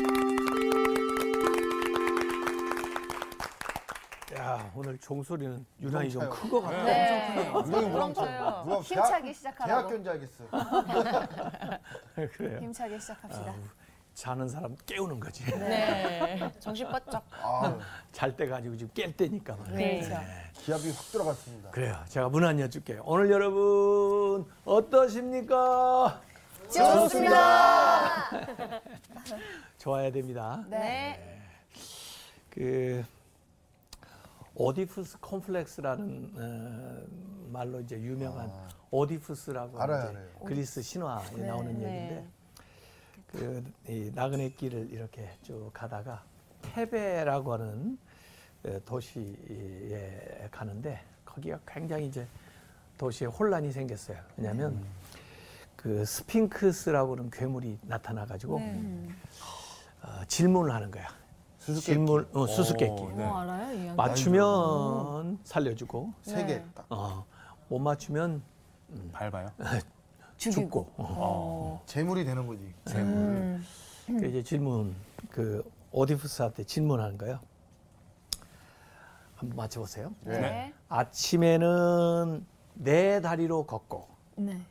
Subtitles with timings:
[4.40, 6.84] 야 오늘 종소리는 유난히 좀 엄청 큰것 같아.
[6.84, 7.50] 네.
[7.50, 8.64] 우렁이 우렁차요.
[8.66, 9.68] 누가 힘차게 대학, 시작하라고.
[9.68, 10.44] 대학교인 줄 알겠어.
[12.34, 12.60] 그래요.
[12.60, 13.54] 힘차게 시작합시다.
[14.18, 15.44] 자는 사람 깨우는 거지.
[15.46, 16.52] 네.
[16.60, 17.24] 정신 바짝.
[17.40, 17.78] 아,
[18.12, 19.76] 잘 때 가지고 지금 깰 때니까 말이야.
[19.78, 20.00] 네.
[20.00, 20.16] 그렇죠.
[20.64, 21.70] 기압이 확 들어갔습니다.
[21.70, 21.96] 그래요.
[22.08, 23.04] 제가 문안 여줄게요.
[23.06, 26.20] 오늘 여러분 어떠십니까?
[26.74, 28.32] 좋습니다.
[29.78, 30.66] 좋아야 됩니다.
[30.68, 31.40] 네.
[32.50, 33.06] 그
[34.56, 38.68] 오디푸스 콤플렉스라는 어, 말로 이제 유명한 아.
[38.90, 40.30] 오디푸스라고 알아요, 이제 알아요.
[40.44, 41.86] 그리스 신화에 네, 나오는 네.
[41.86, 42.28] 얘기인데
[43.28, 46.24] 그이 나그네 길을 이렇게 쭉 가다가
[46.62, 47.98] 테베라고 하는
[48.66, 52.28] 어, 도시에 가는데 거기가 굉장히 이제
[52.98, 54.18] 도시에 혼란이 생겼어요.
[54.38, 54.86] 왜냐하면 음.
[55.76, 59.10] 그 스핑크스라고 하는 괴물이 나타나 가지고 네.
[60.02, 61.08] 어, 질문을 하는 거야.
[61.60, 61.86] 수수께끼.
[61.94, 62.92] 질문 어, 수수께끼.
[62.92, 63.26] 오, 네.
[63.26, 63.96] 뭐 알아요?
[63.96, 66.66] 맞추면 살려주고 세개 네.
[66.74, 66.86] 딱.
[66.90, 67.26] 어,
[67.68, 68.42] 못 맞추면
[69.12, 69.52] 밟아요.
[70.38, 70.92] 죽고.
[70.98, 71.82] 어.
[71.86, 72.74] 재물이 되는 거지.
[72.96, 73.64] 음.
[74.06, 74.96] 그 이제 질문
[75.30, 77.40] 그 오디푸스한테 질문하는 거예요.
[79.36, 80.14] 한번 맞춰보세요.
[80.22, 80.74] 네.
[80.90, 84.62] 아침에는 네 다리로 걷고 네.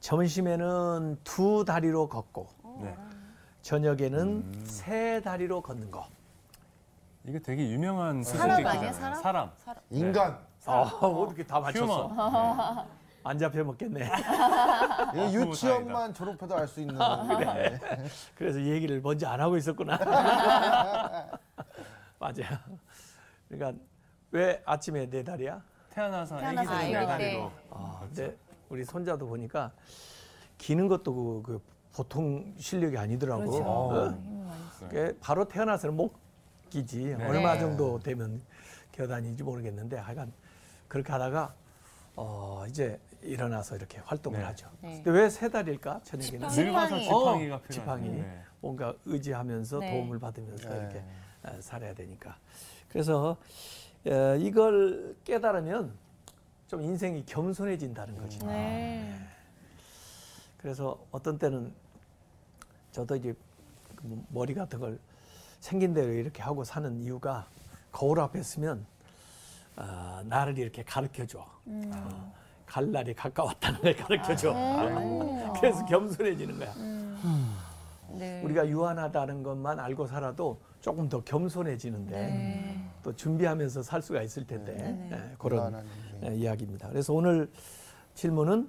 [0.00, 2.48] 점심에는 두 다리로 걷고
[2.82, 2.96] 네.
[3.62, 4.64] 저녁에는 음.
[4.64, 6.06] 세 다리로 걷는 거.
[7.24, 8.78] 이게 되게 유명한 사람 수수께끼잖아요.
[8.78, 9.50] 아니에요, 사람?
[9.58, 9.82] 사람.
[9.90, 10.38] 인간.
[10.64, 12.86] 아, 어 떻게 다 맞췄어?
[13.24, 14.08] 안 잡혀 먹겠네.
[14.10, 16.96] 아, 유치원만 졸업해도 알 수 있는.
[16.98, 17.78] 네.
[18.34, 19.98] 그래서 이 얘기를 먼저 안 하고 있었구나.
[22.18, 22.58] 맞아요.
[23.48, 23.82] 그러니까
[24.30, 25.62] 왜 아침에 네 다리야?
[25.90, 27.52] 태어나서 태어나서 애기들은 아이가 네 다리로.
[27.70, 28.36] 아, 근데
[28.68, 29.72] 우리 손자도 보니까
[30.58, 31.62] 기는 것도 그, 그
[31.94, 33.42] 보통 실력이 아니더라고.
[33.50, 33.64] 그렇죠.
[33.64, 34.10] 어?
[34.10, 34.88] 힘이 많이 있어요.
[34.88, 36.12] 그게 바로 태어나서는 못
[36.70, 37.14] 기지.
[37.16, 37.24] 네.
[37.26, 37.60] 얼마 네.
[37.60, 38.40] 정도 되면
[38.92, 40.32] 겨다니지 모르겠는데 하여간
[40.86, 41.54] 그렇게 하다가
[42.16, 44.44] 어, 이제 일어나서 이렇게 활동을 네.
[44.46, 44.70] 하죠.
[44.80, 45.02] 네.
[45.02, 46.00] 근데 왜세 다리일까?
[46.04, 46.64] 저녁에는 지팡이.
[46.66, 47.04] 늙어서 지팡이.
[47.04, 47.16] 지팡이가
[47.56, 47.72] 어, 필요하죠.
[47.72, 48.08] 지팡이.
[48.10, 48.42] 네.
[48.60, 49.90] 뭔가 의지하면서 네.
[49.92, 50.76] 도움을 받으면서 네.
[50.76, 51.04] 이렇게
[51.44, 52.38] 어, 살아야 되니까.
[52.88, 53.36] 그래서
[54.06, 55.92] 어, 이걸 깨달으면
[56.68, 58.46] 좀 인생이 겸손해진다는 거죠.
[58.46, 59.14] 네.
[60.56, 61.72] 그래서 어떤 때는
[62.92, 63.34] 저도 이제
[63.96, 64.98] 그 머리 같은 걸
[65.60, 67.46] 생긴 대로 이렇게 하고 사는 이유가
[67.90, 68.86] 거울 앞에 서면
[69.76, 71.38] 어, 나를 이렇게 가르쳐 줘.
[71.66, 72.34] 어,
[72.68, 74.52] 갈 날이 가까웠다는 걸 가르쳐 줘.
[75.58, 76.74] 그래서 겸손해지는 거야.
[78.10, 78.42] 네.
[78.42, 82.90] 우리가 유한하다는 것만 알고 살아도 조금 더 겸손해지는데 네.
[83.02, 85.08] 또 준비하면서 살 수가 있을 텐데 네.
[85.12, 86.32] 예, 그런 불안한 인생.
[86.32, 86.88] 예, 이야기입니다.
[86.88, 87.50] 그래서 오늘
[88.14, 88.68] 질문은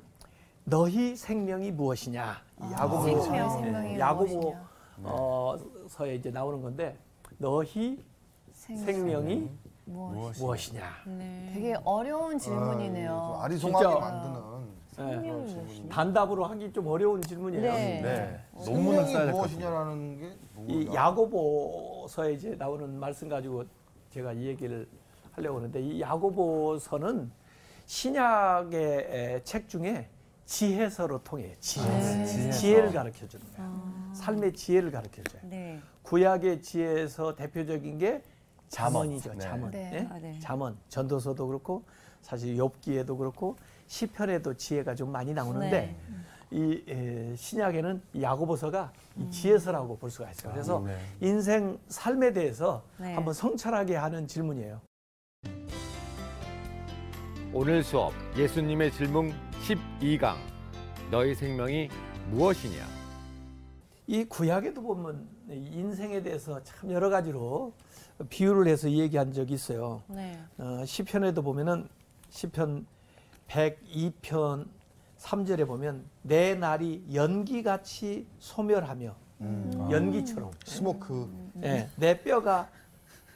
[0.63, 2.37] 너희 생명이 무엇이냐?
[2.61, 4.55] 이 야고보 생명, 야고보.
[5.03, 5.57] 어,
[5.87, 6.97] 서에 이제 나오는 건데
[7.37, 8.03] 너희
[8.51, 9.49] 생명이
[9.89, 10.13] 무엇?
[10.13, 10.41] 무엇이?
[10.41, 10.83] 무엇이냐?
[11.05, 11.51] 네.
[11.53, 13.31] 되게 어려운 질문이네요.
[13.33, 13.99] 좀 아리송하게 진짜.
[13.99, 14.59] 만드는.
[14.99, 15.89] 예, 그런 질문이.
[15.89, 17.63] 단답으로 하기 좀 어려운 질문이에요.
[17.63, 18.01] 네.
[18.01, 18.39] 네.
[18.65, 19.37] 논문을 생명이 써야 될 것.
[19.39, 20.89] 무엇이냐라는 게 이?
[20.93, 23.63] 야고보서에 이제 나오는 말씀 가지고
[24.09, 24.87] 제가 이 얘기를
[25.31, 27.31] 하려고 하는데 이 야고보서는
[27.85, 30.09] 신약의 에, 책 중에
[30.45, 31.53] 지혜서로 통해요.
[31.59, 31.89] 지혜서.
[32.17, 32.25] 네.
[32.25, 32.59] 지혜서.
[32.59, 34.11] 지혜를 가르쳐 주는 거예요.
[34.13, 35.41] 삶의 지혜를 가르쳐 줘요.
[35.45, 35.79] 네.
[36.03, 38.21] 구약의 지혜에서 대표적인 게
[38.69, 39.33] 잠언이죠.
[39.33, 39.39] 네.
[39.39, 39.71] 잠언.
[39.71, 39.91] 네.
[39.93, 40.07] 예?
[40.09, 40.39] 아, 네.
[40.39, 40.77] 잠언.
[40.89, 41.83] 전도서도 그렇고
[42.21, 43.55] 사실 욥기에도 그렇고
[43.87, 45.95] 시편에도 지혜가 좀 많이 나오는데 네.
[46.51, 50.51] 이 에, 신약에는 이 야고보서가 이 지혜서라고 볼 수가 있어요.
[50.53, 50.97] 그래서 네.
[51.21, 53.13] 인생 삶에 대해서 네.
[53.13, 54.81] 한번 성찰하게 하는 질문이에요.
[57.51, 59.33] 오늘 수업 예수님의 질문
[59.99, 60.35] 12강
[61.09, 61.89] 너희 생명이
[62.29, 62.98] 무엇이냐
[64.09, 67.73] 이 구약에도 보면 이 인생에 대해서 참 여러 가지로
[68.27, 70.01] 비유를 해서 얘기한 적이 있어요.
[70.07, 70.35] 네.
[70.57, 71.87] 어, 시편에도 보면은
[72.29, 72.87] 시편
[73.47, 74.67] 102편
[75.19, 79.89] 3절에 보면 내 날이 연기같이 소멸하며 음.
[79.91, 81.31] 연기처럼 스모크.
[81.61, 82.67] 예, 내 뼈가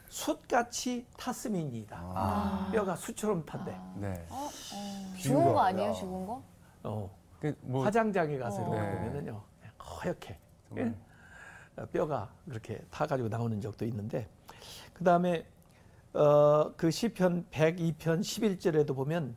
[0.09, 1.97] 숯같이 탔음이니이다.
[2.01, 2.69] 아.
[2.73, 3.77] 뼈가 숯처럼 탄대.
[3.97, 4.25] 네.
[5.19, 5.65] 죽은 거 비유가.
[5.65, 5.89] 아니에요?
[5.91, 5.93] 야.
[5.93, 6.41] 죽은 거?
[6.81, 8.95] 어, 그 뭐, 화장장에 가서 이렇게 네.
[8.95, 9.39] 보면은요
[9.79, 10.39] 허옇게.
[10.77, 10.93] 예?
[11.77, 14.27] 어, 뼈가 그렇게 타가지고 나오는 적도 있는데
[14.93, 15.45] 그 다음에
[16.13, 19.35] 어, 그 시편 102편 11절에도 보면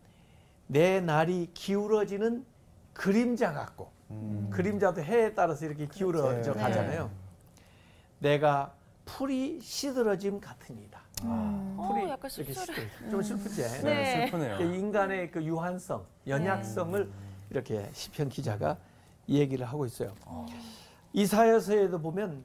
[0.67, 2.45] 내 날이 기울어지는
[2.93, 4.49] 그림자 같고 음.
[4.51, 6.61] 그림자도 해에 따라서 이렇게 기울어져 네.
[6.61, 7.11] 가잖아요.
[8.19, 8.75] 내가
[9.05, 11.01] 풀이 시들어짐 같으니다.
[11.23, 12.53] 어, 풀이 약간 이렇게.
[12.53, 13.63] 시들- 좀 슬프지.
[13.63, 14.27] 네, 네.
[14.27, 14.59] 슬프네요.
[14.59, 17.11] 그 인간의 그 유한성, 연약성을
[17.51, 18.77] 이렇게 시편 기자가
[19.29, 20.15] 얘기를 하고 있어요.
[21.17, 22.45] 이사야서에도 보면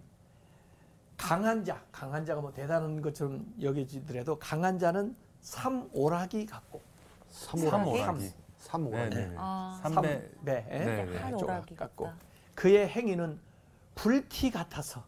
[1.17, 6.81] 강한 자, 강한 자가 뭐 대단한 것처럼 여겨지더라도 강한 자는 삼오락이 같고
[7.29, 8.31] 삼오락이.
[8.57, 9.15] 삼오락이.
[9.83, 10.29] 삼배.
[10.45, 11.19] 배.
[11.21, 12.11] 한 조각 오락이 같고.
[12.55, 13.37] 그의 행위는
[13.95, 15.03] 불티 같아서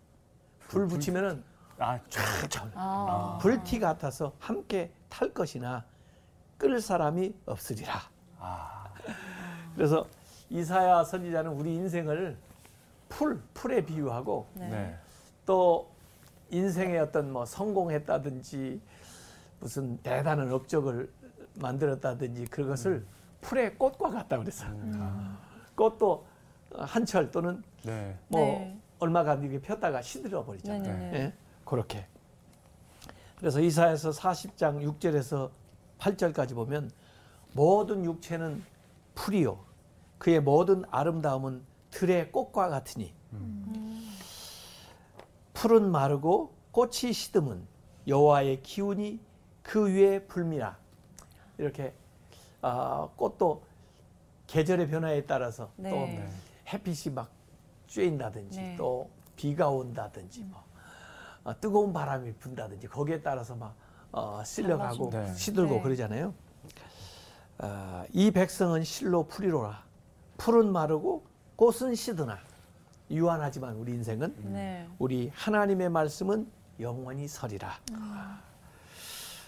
[0.67, 1.41] 불 붙이면은
[1.79, 3.37] 아, 쫙 아.
[3.41, 5.85] 불티 같아서 함께 탈 것이나
[6.57, 8.01] 끌 사람이 없으리라.
[8.39, 8.87] 아,
[9.73, 10.05] 그래서
[10.49, 12.37] 이사야 선지자는 우리 인생을
[13.13, 14.69] 풀, 풀에 비유하고 네.
[14.69, 14.97] 네.
[15.45, 15.87] 또
[16.49, 18.81] 인생의 어떤 뭐 성공했다든지
[19.59, 21.11] 무슨 대단한 업적을
[21.55, 23.05] 만들었다든지 그것을
[23.41, 24.75] 풀의 꽃과 같다 그랬어요.
[25.75, 26.25] 꽃도
[26.75, 28.17] 한철 또는 네.
[28.27, 28.79] 뭐 네.
[28.99, 30.81] 얼마간 이렇게 폈다가 시들어 버리잖아요.
[30.81, 31.17] 네네네.
[31.17, 31.33] 예?
[31.65, 32.07] 그렇게.
[33.37, 35.51] 그래서 이사에서 40장 6절에서
[35.99, 36.89] 8절까지 보면
[37.51, 38.63] 모든 육체는
[39.13, 39.59] 풀이요
[40.17, 43.13] 그의 모든 아름다움은 들의 꽃과 같으니
[45.53, 47.65] 풀은 마르고 꽃이 시듬은
[48.07, 49.19] 여호와의 기운이
[49.61, 50.77] 그 위에 불미라
[51.59, 51.93] 이렇게
[52.61, 53.63] 아, 꽃도
[54.47, 55.89] 계절의 변화에 따라서 네.
[55.89, 56.29] 또 네.
[56.67, 57.29] 햇빛이 막
[57.87, 58.75] 쬐인다든지 네.
[58.77, 60.63] 또 비가 온다든지 뭐
[61.43, 63.75] 어, 뜨거운 바람이 분다든지 거기에 따라서 막
[64.11, 65.33] 어, 쓸려가고 네.
[65.35, 65.81] 시들고 네.
[65.81, 66.33] 그러잖아요.
[67.59, 69.83] 아, 이 백성은 실로 풀이로라.
[70.37, 72.39] 풀은 마르고 꽃은 시드나
[73.11, 74.87] 유한하지만 우리 인생은 네.
[74.97, 76.47] 우리 하나님의 말씀은
[76.79, 77.77] 영원히 서리라.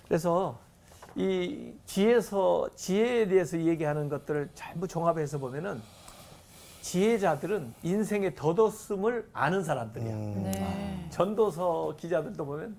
[0.07, 0.59] 그래서
[1.15, 5.81] 이 지혜서 지혜에 대해서 얘기하는 것들을 전부 종합해서 보면은
[6.81, 10.13] 지혜자들은 인생의 덧없음을 아는 사람들이야.
[10.13, 10.43] 음.
[10.43, 11.07] 네.
[11.09, 12.75] 전도서 기자들도 보면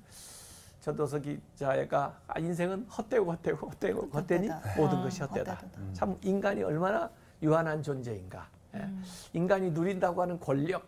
[0.81, 4.81] 전도서 기자가 아, 인생은 헛되고 헛되고 헛되고 헛되니 헛되다.
[4.81, 5.55] 모든 아, 것이 헛되다.
[5.55, 5.81] 헛되다.
[5.93, 7.11] 참 인간이 얼마나
[7.43, 8.49] 유한한 존재인가.
[8.77, 8.85] 예.
[8.85, 9.05] 음.
[9.33, 10.87] 인간이 누린다고 하는 권력,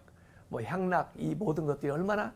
[0.48, 2.32] 뭐 향락 이 모든 것들이 얼마나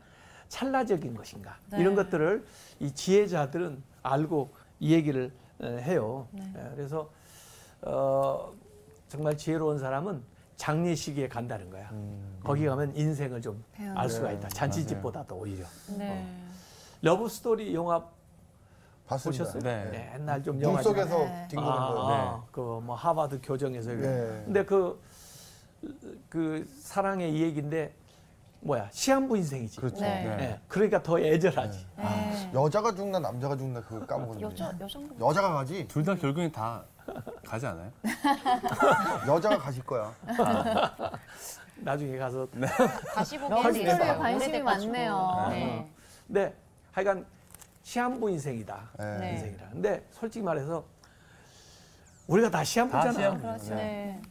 [0.48, 1.56] 찰나적인 것인가.
[1.70, 1.80] 네.
[1.80, 2.44] 이런 것들을
[2.80, 4.50] 이 지혜자들은 알고
[4.80, 6.26] 이 얘기를 어, 해요.
[6.32, 6.52] 네.
[6.56, 7.10] 예, 그래서
[7.82, 8.52] 어,
[9.08, 10.22] 정말 지혜로운 사람은
[10.56, 11.88] 장례식에 간다는 거야.
[11.92, 12.38] 음.
[12.44, 13.62] 거기 가면 인생을 좀
[13.96, 14.48] 알 수가 네, 있다.
[14.48, 15.64] 잔치집보다도 오히려.
[15.96, 16.26] 네.
[17.00, 18.04] 러브 스토리 영화
[19.06, 19.44] 봤습니다.
[19.44, 19.62] 보셨어요?
[19.90, 20.12] 네.
[20.14, 21.48] 옛날 좀물 영화 속에서 네.
[21.48, 22.12] 뒹구는 거.
[22.12, 23.90] 아, 그뭐 하버드 교정에서.
[23.92, 24.42] 네.
[24.44, 25.00] 근데 그,
[26.32, 27.92] 그 사랑의 이 얘기인데
[28.60, 29.76] 뭐야 시한부 인생이지.
[29.76, 30.00] 그렇죠.
[30.00, 30.24] 네.
[30.40, 31.86] 예, 그러니까 더 애절하지.
[31.98, 32.50] 네.
[32.54, 34.42] 여자가 죽나 남자가 죽나 그거 까먹었는데.
[34.46, 35.86] 여자 여성분 여자가 가지.
[35.88, 36.84] 둘 다 결국엔 다
[37.46, 37.92] 가지 않아요?
[39.28, 40.10] 여자가 가실 거야.
[41.76, 42.48] 나중에 가서.
[43.14, 44.62] 다시 보기 러브 위해서 스토리에 관심이.
[44.62, 45.46] 많네요.
[45.50, 45.90] 네.
[46.26, 46.54] 근데
[46.92, 47.26] 하여간
[47.82, 48.88] 시한부 인생이다.
[48.98, 49.18] 네.
[49.18, 49.32] 네.
[49.32, 49.68] 인생이라.
[49.68, 50.82] 근데 솔직히 말해서
[52.26, 53.04] 우리가 다 시한부잖아.
[53.04, 53.42] 다 시한부.
[53.42, 53.74] 그렇죠.
[53.74, 54.22] 네.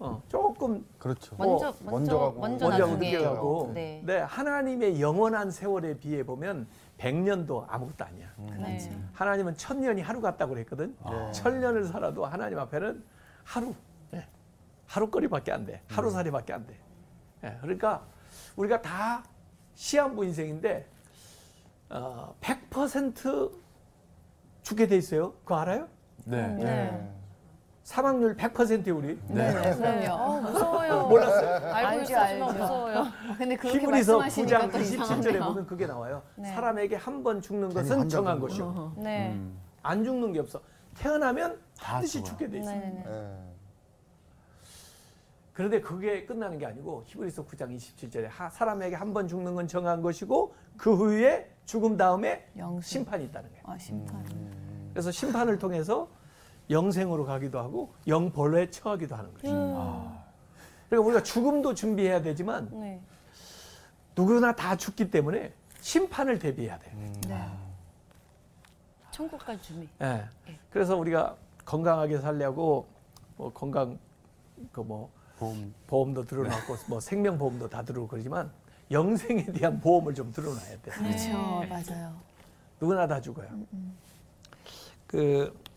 [0.00, 1.36] 어, 조금 그렇죠.
[1.36, 3.70] 먼저 뭐, 먼저 먼저 가고, 먼저 먼저 하고 나중에 늦게 가고.
[3.74, 3.98] 네.
[3.98, 6.66] 근데 하나님의 영원한 세월에 비해 보면
[6.96, 8.28] 100년도 아무것도 아니야.
[8.38, 8.78] 네.
[9.12, 10.96] 하나님은 천년이 하루 같다고 그랬거든.
[11.04, 11.32] 네.
[11.32, 13.04] 천년을 살아도 하나님 앞에는
[13.44, 13.74] 하루,
[14.14, 14.26] 예,
[14.86, 15.82] 하루거리밖에 안 돼.
[15.88, 16.78] 하루살이밖에 안 돼.
[17.44, 18.02] 예, 그러니까
[18.56, 19.22] 우리가 다
[19.74, 20.88] 시한부 인생인데
[21.90, 23.52] 어, 100%
[24.62, 25.32] 죽게 돼 있어요.
[25.44, 25.88] 그거 알아요?
[26.24, 26.46] 네.
[26.54, 27.19] 네.
[27.82, 29.18] 사망률 100%에 우리.
[29.28, 29.76] 네, 네.
[29.76, 30.12] 그럼요.
[30.22, 31.06] 어, 무서워요.
[31.08, 31.74] 몰랐어요?
[31.74, 32.56] 알고 있었지만.
[32.58, 33.06] 무서워요.
[33.38, 35.44] 근데 그렇게 히브리서 말씀하시니까 9장 또 27절에 이상하네요.
[35.44, 36.22] 보면 그게 나와요.
[36.36, 36.48] 네.
[36.50, 38.94] 사람에게 한 번 죽는 것은 정한 것이요.
[38.98, 39.30] 네.
[39.32, 39.58] 음.
[39.82, 40.60] 안 죽는 게 없어.
[40.94, 42.22] 태어나면 다 반드시.
[42.22, 42.70] 죽게 돼 있어.
[42.70, 43.04] 네네네.
[43.06, 43.38] 네.
[45.52, 50.00] 그런데 그게 끝나는 게 아니고 히브리서 9장 27절에 하- 사람에게 한 번 죽는 건 정한
[50.00, 52.80] 것이고 그 후에 죽음 다음에 영생.
[52.82, 53.62] 심판이 있다는 거예요.
[53.66, 54.24] 아, 심판.
[54.92, 56.08] 그래서 심판을 통해서
[56.70, 59.48] 영생으로 가기도 하고 영벌에 처하기도 하는 거죠.
[59.48, 60.18] 음.
[60.88, 63.00] 그러니까 우리가 죽음도 준비해야 되지만 네.
[64.16, 66.94] 누구나 다 죽기 때문에 심판을 대비해야 돼요.
[67.28, 67.50] 네.
[69.10, 69.88] 천국까지 준비.
[70.00, 70.06] 예.
[70.46, 70.58] 네.
[70.70, 72.86] 그래서 우리가 건강하게 살려고
[73.36, 73.98] 뭐 건강
[74.72, 75.74] 그뭐 보험.
[75.86, 78.50] 보험도 들어놓고 뭐 생명보험도 다 들어오고 그러지만
[78.90, 80.90] 영생에 대한 보험을 좀 들어놔야 돼.
[80.90, 81.60] 그렇죠.
[81.60, 81.66] 네.
[81.66, 82.14] 맞아요.
[82.80, 83.48] 누구나 다 죽어요.
[85.06, 85.69] 그 에,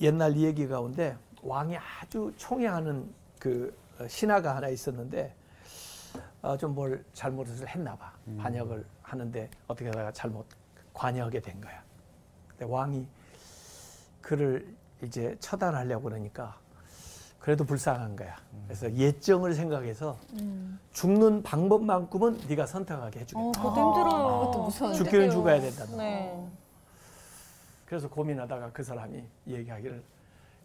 [0.00, 5.34] 옛날 이야기 가운데 왕이 아주 총애하는 그 어, 신하가 하나 있었는데
[6.42, 8.12] 어, 좀뭘 잘못을 했나 봐.
[8.38, 10.46] 반역을 하는데 어떻게 하다가 잘못
[10.92, 11.82] 관여하게 된 거야.
[12.48, 13.06] 근데 왕이
[14.20, 16.58] 그를 이제 처단하려고 그러니까
[17.38, 18.36] 그래도 불쌍한 거야.
[18.66, 20.78] 그래서 예정을 생각해서 음.
[20.92, 23.62] 죽는 방법만큼은 네가 선택하게 어, 해주겠다.
[23.62, 24.40] 그것도 힘들어요.
[24.40, 24.98] 그것도 무서운데.
[24.98, 25.84] 죽기는 죽어야 된다.
[25.96, 26.46] 네.
[27.88, 30.02] 그래서 고민하다가 그 사람이 얘기하기를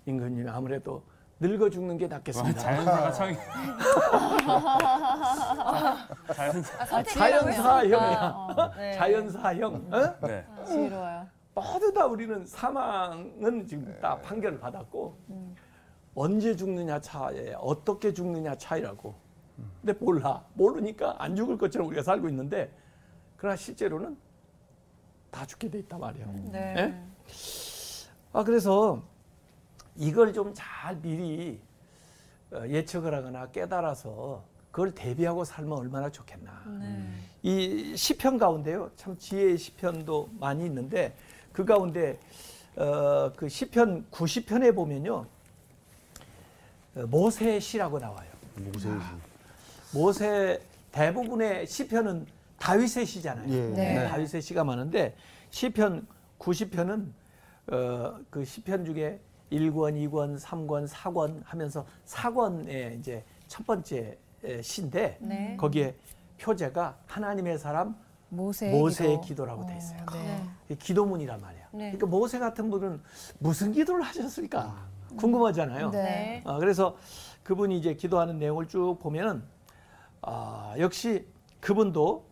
[0.06, 1.02] 임금님 아무래도
[1.40, 2.60] 늙어 죽는 게 낫겠습니다.
[2.60, 3.34] 자연사가 참
[6.36, 8.28] 자연사 아, 자연사형이야.
[8.28, 8.94] 어, 네.
[8.96, 9.94] 자연사형.
[9.94, 10.20] 어?
[10.28, 10.46] 네.
[10.66, 11.26] 지혜로워요.
[11.56, 15.18] 모두 다 우리는 사망은 지금 다 판결을 받았고
[16.16, 19.16] 언제 죽느냐 차에 어떻게 죽느냐 차이라고.
[19.82, 22.70] 근데 몰라 모르니까 안 죽을 것처럼 우리가 살고 있는데
[23.38, 24.18] 그러나 실제로는
[25.32, 26.28] 다 죽게 돼 있단 말이에요.
[26.52, 26.76] 네.
[26.78, 27.13] 예?
[28.34, 29.02] 아 그래서
[29.96, 31.60] 이걸 좀 잘 미리
[32.52, 36.64] 어, 예측을 하거나 깨달아서 그걸 대비하고 살면 얼마나 좋겠나.
[36.80, 37.10] 네.
[37.44, 41.16] 이 시편 가운데요, 참 지혜의 시편도 많이 있는데
[41.52, 42.20] 그 가운데
[42.76, 45.26] 어, 그 시편 90편에 보면요,
[46.96, 48.30] 어, 모세의 시라고 나와요.
[48.56, 48.96] 모세의
[49.94, 50.60] 모세
[50.92, 52.26] 대부분의 시편은
[52.60, 53.50] 다윗의 시잖아요.
[53.54, 53.62] 예.
[53.70, 54.08] 네.
[54.10, 55.16] 다윗의 시가 많은데
[55.52, 56.06] 시편
[56.40, 57.08] 90편은
[57.68, 59.20] 어, 그 시편 중에
[59.52, 65.56] 1권, 2권, 3권, 4권 하면서 4권의 이제 첫 번째 에, 시인데 네.
[65.58, 65.96] 거기에
[66.40, 67.96] 표제가 하나님의 사람
[68.30, 69.22] 모세의, 모세의 기도.
[69.22, 70.06] 기도라고 돼 있어요.
[70.12, 70.44] 네.
[70.70, 71.68] 이 기도문이란 말이야.
[71.72, 71.78] 네.
[71.92, 73.00] 그러니까 모세 같은 분은
[73.40, 75.92] 무슨 기도를 하셨을까 궁금하잖아요.
[75.92, 76.04] 네.
[76.04, 76.42] 네.
[76.46, 76.98] 어, 그래서
[77.44, 79.44] 그분이 이제 기도하는 내용을 쭉 보면은
[80.22, 81.28] 아, 역시
[81.60, 82.26] 그분도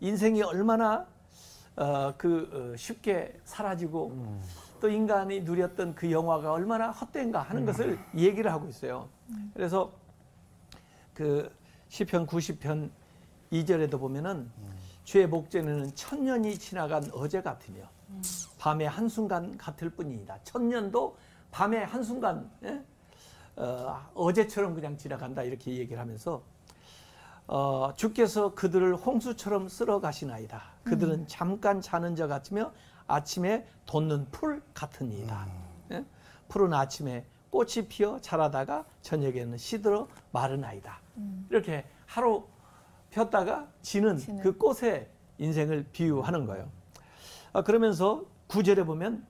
[0.00, 1.06] 인생이 얼마나
[1.76, 4.12] 어, 그 어, 쉽게 사라지고
[4.80, 9.08] 또 인간이 누렸던 그 영화가 얼마나 헛된가 하는 것을 얘기를 하고 있어요.
[9.54, 9.92] 그래서
[11.14, 11.54] 그
[11.88, 12.90] 시편 90편
[13.52, 14.50] 2절에도 보면은
[15.04, 17.82] 주의 목전에는 천년이 지나간 어제 같으며
[18.58, 20.38] 밤의 한순간 같을 뿐이다.
[20.44, 21.16] 천년도
[21.50, 22.82] 밤의 한순간 예?
[23.56, 26.42] 어, 어제처럼 그냥 지나간다 이렇게 얘기를 하면서
[27.46, 30.62] 어, 주께서 그들을 홍수처럼 쓸어 가시나이다.
[30.84, 32.72] 그들은 잠깐 자는 자 같으며
[33.10, 35.46] 아침에 돋는 풀 같으니이다.
[35.92, 36.04] 예?
[36.48, 41.00] 풀은 아침에 꽃이 피어 자라다가 저녁에는 시들어 마르나이다.
[41.50, 42.44] 이렇게 하루
[43.10, 44.42] 폈다가 지는 지는.
[44.42, 46.70] 그 꽃의 인생을 비유하는 거예요.
[47.52, 49.26] 아, 그러면서 구절에 보면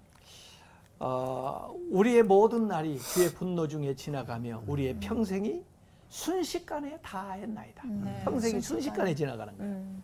[0.99, 5.65] 어, 우리의 모든 날이 주의 분노 중에 지나가며 우리의 평생이
[6.11, 7.87] 순식간에 다했나이다.
[7.87, 8.21] 네.
[8.25, 9.73] 평생이 순식간에 지나가는 거예요.
[9.73, 10.03] 음.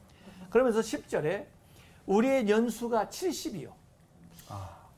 [0.48, 1.44] 그러면서 10절에
[2.06, 3.72] 우리의 연수가 70이요.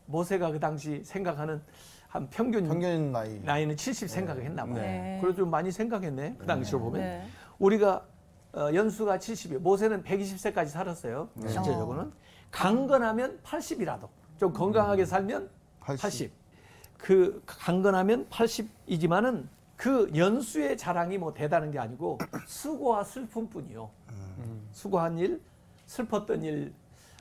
[0.07, 1.61] 모세가 그 당시 생각하는
[2.09, 3.39] 한 평균, 평균 나이.
[3.41, 4.77] 나이는 70 생각을 했나 봐요.
[4.77, 5.19] 네.
[5.21, 6.37] 그래도 좀 많이 생각했네.
[6.39, 7.01] 그 당시로 보면.
[7.03, 7.27] 네.
[7.59, 8.07] 우리가
[8.55, 9.59] 어, 연수가 70이요.
[9.59, 11.29] 모세는 120세까지 살았어요.
[11.39, 12.13] 실제적으로는.
[12.51, 14.09] 강건하면 80이라도.
[14.39, 15.51] 좀 건강하게 살면
[15.81, 16.03] 80.
[16.03, 16.33] 80.
[16.97, 19.47] 그 강건하면 80이지만은
[19.77, 23.91] 그 연수의 자랑이 뭐 대단한 게 아니고 수고와 슬픔뿐이요.
[24.73, 25.43] 수고한 일,
[25.87, 26.73] 슬펐던 일,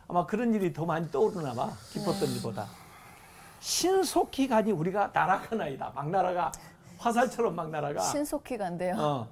[0.08, 1.72] 아마 그런 일이 더 많이 떠오르나 봐.
[1.92, 2.68] 기뻤던 일보다.
[3.60, 5.92] 신속히 가니 우리가 날아가나이다.
[5.94, 6.52] 막 날아가.
[6.98, 8.02] 화살처럼 막 날아가.
[8.02, 8.96] 신속히 간대요.
[8.98, 9.28] 어.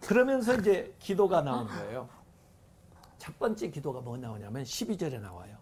[0.00, 2.08] 그러면서 이제 기도가 나오는 거예요.
[3.18, 5.56] 첫 번째 기도가 뭐 나오냐면 12절에 나와요.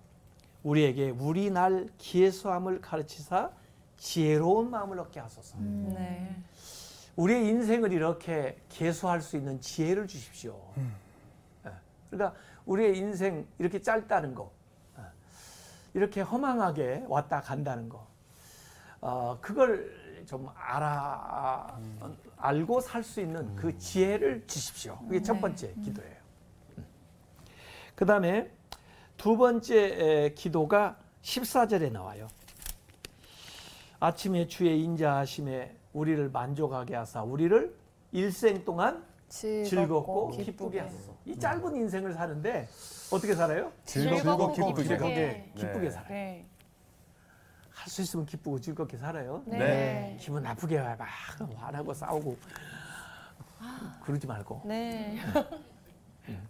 [0.62, 3.50] 우리에게 우리 날 기회수함을 가르치사
[3.96, 5.56] 지혜로운 마음을 얻게 하소서.
[5.58, 6.36] 네.
[7.16, 10.60] 우리의 인생을 이렇게 개수할 수 있는 지혜를 주십시오.
[11.66, 11.70] 예.
[12.10, 14.52] 그러니까 우리의 인생 이렇게 짧다는 거,
[14.99, 15.02] 예.
[15.94, 18.06] 이렇게 허망하게 왔다 간다는 거,
[19.00, 21.78] 어, 그걸 좀 알아
[22.37, 24.99] 알고 살 수 있는 그 지혜를 주십시오.
[25.06, 26.16] 그게 첫 번째 기도예요.
[27.94, 28.50] 그 다음에
[29.16, 32.28] 두 번째 에, 기도가 14절에 나와요.
[34.00, 37.75] 아침에 주의 인자하심에 우리를 만족하게 하사 우리를
[38.12, 41.16] 일생 동안 즐겁고 기쁘게 하소서.
[41.25, 42.68] 이 짧은 인생을 사는데
[43.12, 43.73] 어떻게 살아요?
[43.85, 44.85] 즐겁고 기쁘게.
[44.85, 45.52] 즐겁게, 네.
[45.54, 46.09] 기쁘게 살아요.
[46.09, 46.47] 네.
[47.71, 49.42] 할수 있으면 기쁘고 즐겁게 살아요.
[49.47, 49.59] 네.
[49.59, 50.18] 네.
[50.21, 50.99] 기분 나쁘게 막
[51.56, 52.37] 화나고 싸우고
[54.04, 55.18] 그러지 말고 네.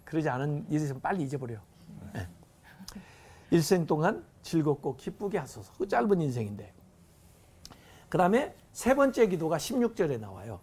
[0.05, 1.59] 그러지 않은 일 있으면 빨리 잊어버려.
[2.17, 2.29] 예.
[3.51, 5.73] 일생 동안 즐겁고 기쁘게 하소서.
[5.77, 6.73] 그 짧은 인생인데.
[8.09, 10.61] 그 다음에 세 번째 기도가 16절에 나와요.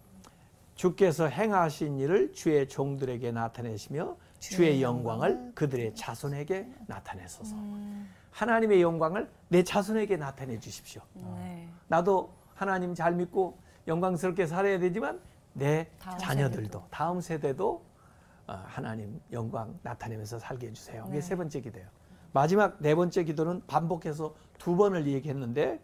[0.74, 7.56] 주께서 행하신 일을 주의 종들에게 나타내시며 주의 영광을 그들의 자손에게 나타내소서.
[8.30, 11.02] 하나님의 영광을 내 자손에게 나타내 주십시오.
[11.14, 11.68] 네.
[11.86, 15.20] 나도 하나님 잘 믿고 영광스럽게 살아야 되지만
[15.52, 17.84] 내 다음 자녀들도 다음 세대도
[18.46, 21.04] 어, 하나님 영광 나타내면서 살게 해주세요.
[21.08, 21.20] 이게 네.
[21.20, 21.88] 세 번째 기도예요.
[22.32, 25.80] 마지막 네 번째 기도는 반복해서 두 번을 얘기했는데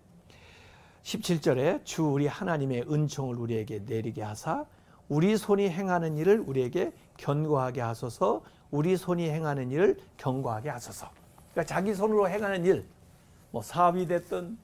[1.04, 4.66] 17절에 주 우리 하나님의 은총을 우리에게 내리게 하사
[5.10, 11.10] 우리 손이 행하는 일을 우리에게 견고하게 하소서 우리 손이 행하는 일을 견고하게 하소서.
[11.50, 12.86] 그러니까 자기 손으로 행하는 일,
[13.50, 14.56] 뭐 사업이 됐든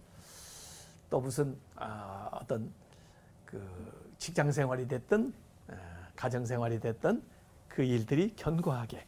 [1.11, 2.73] 또 무슨 아, 어떤
[3.45, 3.61] 그
[4.19, 5.35] 직장 생활이 됐든
[5.69, 5.75] 아,
[6.15, 7.21] 가정 생활이 됐든
[7.67, 9.05] 그 일들이 견고하게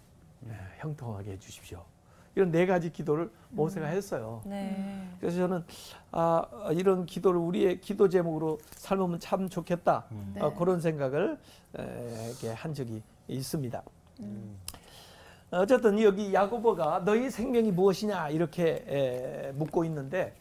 [0.48, 1.84] 아, 형통하게 해주십시오.
[2.34, 4.42] 이런 네 가지 기도를 모세가 했어요.
[4.44, 5.08] 네.
[5.20, 5.64] 그래서 저는
[6.12, 10.04] 아, 이런 기도를 우리의 기도 제목으로 삼으면 참 좋겠다
[10.34, 10.40] 네.
[10.40, 11.38] 어, 그런 생각을
[11.78, 13.82] 에, 이렇게 한 적이 있습니다.
[15.50, 20.34] 어쨌든 여기 야고보가 너희 생명이 무엇이냐 이렇게 에, 묻고 있는데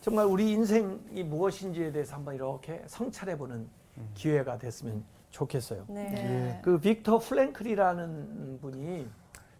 [0.00, 3.66] 정말 우리 인생이 무엇인지에 대해서 한번 이렇게 성찰해 보는
[4.14, 5.84] 기회가 됐으면 좋겠어요.
[5.88, 6.10] 네.
[6.10, 6.60] 네.
[6.62, 9.08] 그 빅터 프랭클이라는 분이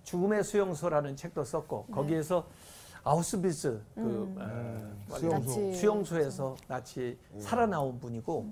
[0.06, 2.46] 죽음의 수용소라는 책도 썼고 거기에서
[3.02, 4.96] 아우슈비츠 그 음.
[5.10, 5.48] 어, 수용소.
[5.60, 5.74] 나치.
[5.74, 8.46] 수용소에서 나치 살아나온 분이고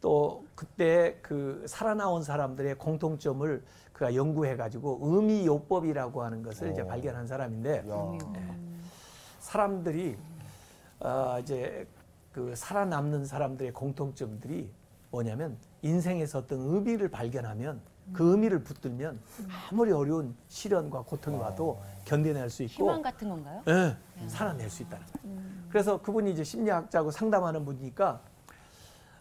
[0.00, 6.86] 또 그때 그 살아나온 사람들의 공통점을 그가 연구해 가지고 의미 요법이라고 하는 것을 이제 어.
[6.86, 8.18] 발견한 사람인데 야.
[9.40, 10.16] 사람들이
[11.00, 11.86] 어, 이제
[12.32, 14.70] 그 살아남는 사람들의 공통점들이
[15.10, 19.20] 뭐냐면 인생에서 어떤 의미를 발견하면 그 의미를 붙들면
[19.70, 23.62] 아무리 어려운 시련과 고통이 와도 견뎌낼 수 있고 희망 같은 건가요?
[23.68, 23.96] 예,
[24.28, 25.40] 살아낼 수 있다는 거예요.
[25.68, 28.20] 그래서 그분이 이제 심리학자고 상담하는 분이니까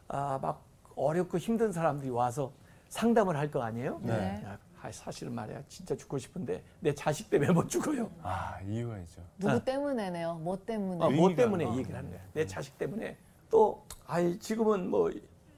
[0.08, 0.64] 아, 막
[0.96, 2.52] 어렵고 힘든 사람들이 와서
[2.90, 4.00] 상담을 할 거 아니에요?
[4.02, 4.42] 네.
[4.44, 8.10] 야, 아, 사실은 말이야 진짜 죽고 싶은데 내 자식 때문에 못 죽어요.
[8.24, 9.22] 아 이유가 있죠.
[9.38, 9.60] 누구 아.
[9.64, 10.36] 때문에네요.
[10.36, 11.06] 뭐 때문에?
[11.06, 11.76] 어, 뭐 때문에 뭐.
[11.76, 12.20] 이 얘기를 하는 거야.
[12.34, 13.18] 내 자식 때문에
[13.52, 15.12] 또 아이 지금은 뭐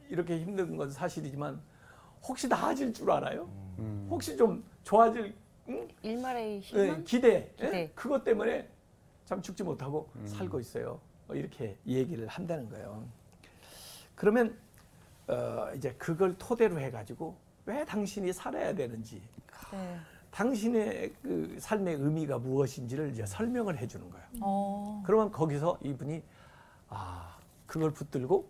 [0.10, 1.62] 이렇게 힘든 건 사실이지만
[2.24, 3.50] 혹시 나아질 줄 알아요?
[3.80, 4.08] 음.
[4.10, 5.34] 혹시 좀 좋아질
[5.70, 5.88] 응?
[6.02, 7.04] 일말의 예, 희망?
[7.04, 7.66] 기대, 예?
[7.66, 7.92] 기대.
[7.96, 8.68] 그것 때문에
[9.26, 11.00] 참 죽지 못하고 살고 있어요.
[11.28, 13.04] 어, 이렇게 얘기를 한다는 거예요.
[14.16, 14.58] 그러면
[15.28, 17.36] 어, 이제 그걸 토대로 해가지고
[17.66, 19.22] 왜 당신이 살아야 되는지,
[19.72, 19.98] 네.
[20.32, 24.26] 당신의 그 삶의 의미가 무엇인지를 이제 설명을 해주는 거예요.
[24.42, 25.04] 어.
[25.06, 26.22] 그러면 거기서 이분이
[26.90, 27.38] 아
[27.68, 28.50] 그걸 붙들고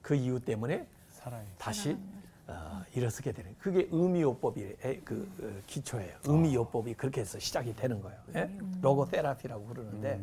[0.00, 1.44] 그 이유 때문에 살아요.
[1.58, 1.98] 다시
[2.46, 6.16] 어, 일어서게 되는 그게 의미요법의 그 어, 기초예요.
[6.24, 8.18] 의미요법이 그렇게 해서 시작이 되는 거예요.
[8.36, 8.50] 예?
[8.82, 10.20] 로고 테라피라고 부르는데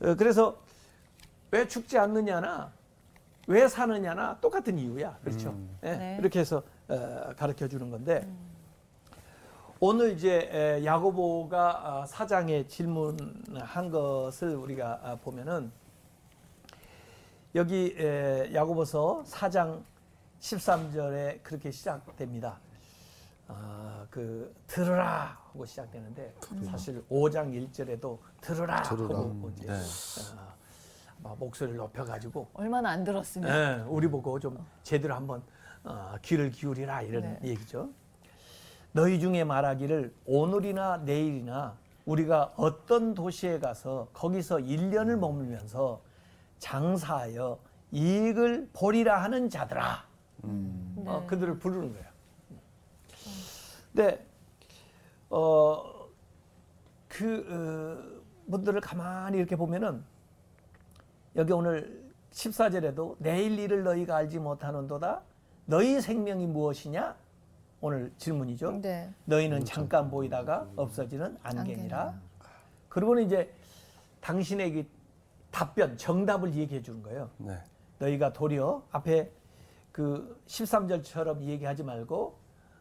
[0.00, 0.58] 어, 그래서
[1.50, 2.72] 왜 죽지 않느냐나
[3.46, 5.18] 왜 사느냐나 똑같은 이유야.
[5.22, 5.50] 그렇죠.
[5.50, 5.78] 음.
[5.84, 5.96] 예?
[5.96, 6.16] 네.
[6.18, 8.26] 이렇게 해서 어, 가르쳐 주는 건데
[9.78, 15.70] 오늘 이제 에, 야고보가 아, 사장에 질문한 것을 우리가 아, 보면은
[17.54, 19.82] 여기 에, 야고보서 4장
[20.44, 22.60] 13절에 그렇게 시작됩니다.
[23.48, 26.34] 아, 그 들으라 하고 시작되는데
[26.70, 29.18] 사실 5장 1절에도 들으라, 들으라.
[29.18, 29.80] 하고 이제 네.
[30.36, 30.54] 아,
[31.22, 33.48] 막 목소리를 높여가지고 얼마나 안 들었으면.
[33.48, 35.42] 예, 우리 보고 좀 제대로 한번
[35.82, 37.38] 어, 귀를 기울이라 이런 네.
[37.44, 37.90] 얘기죠.
[38.92, 46.02] 너희 중에 말하기를 오늘이나 내일이나 우리가 어떤 도시에 가서 거기서 1년을 머물면서
[46.58, 47.58] 장사하여
[47.92, 50.13] 이익을 보리라 하는 자들아.
[50.44, 50.94] 음.
[50.96, 51.10] 네.
[51.10, 52.06] 어, 그들을 부르는 거예요.
[53.92, 54.26] 근데
[55.30, 56.08] 어,
[57.08, 60.02] 그 어, 분들을 가만히 이렇게 보면은
[61.36, 65.22] 여기 오늘 14절에도 내일 일을 너희가 알지 못하는도다
[65.66, 67.16] 너희 생명이 무엇이냐
[67.80, 68.80] 오늘 질문이죠.
[68.80, 69.10] 네.
[69.26, 72.14] 너희는 잠깐 보이다가 없어지는 안개니라.
[72.88, 73.52] 그러고는 이제
[74.20, 74.86] 당신의 그
[75.50, 77.28] 답변, 정답을 얘기해 주는 거예요.
[77.36, 77.58] 네.
[77.98, 79.30] 너희가 도리어 앞에
[79.94, 82.36] 그 13절처럼 얘기하지 말고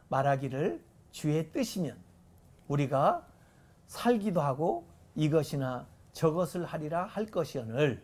[0.10, 1.96] 말하기를 주의 뜻이면
[2.68, 3.24] 우리가
[3.86, 8.02] 살기도 하고 이것이나 저것을 하리라 할 것이오늘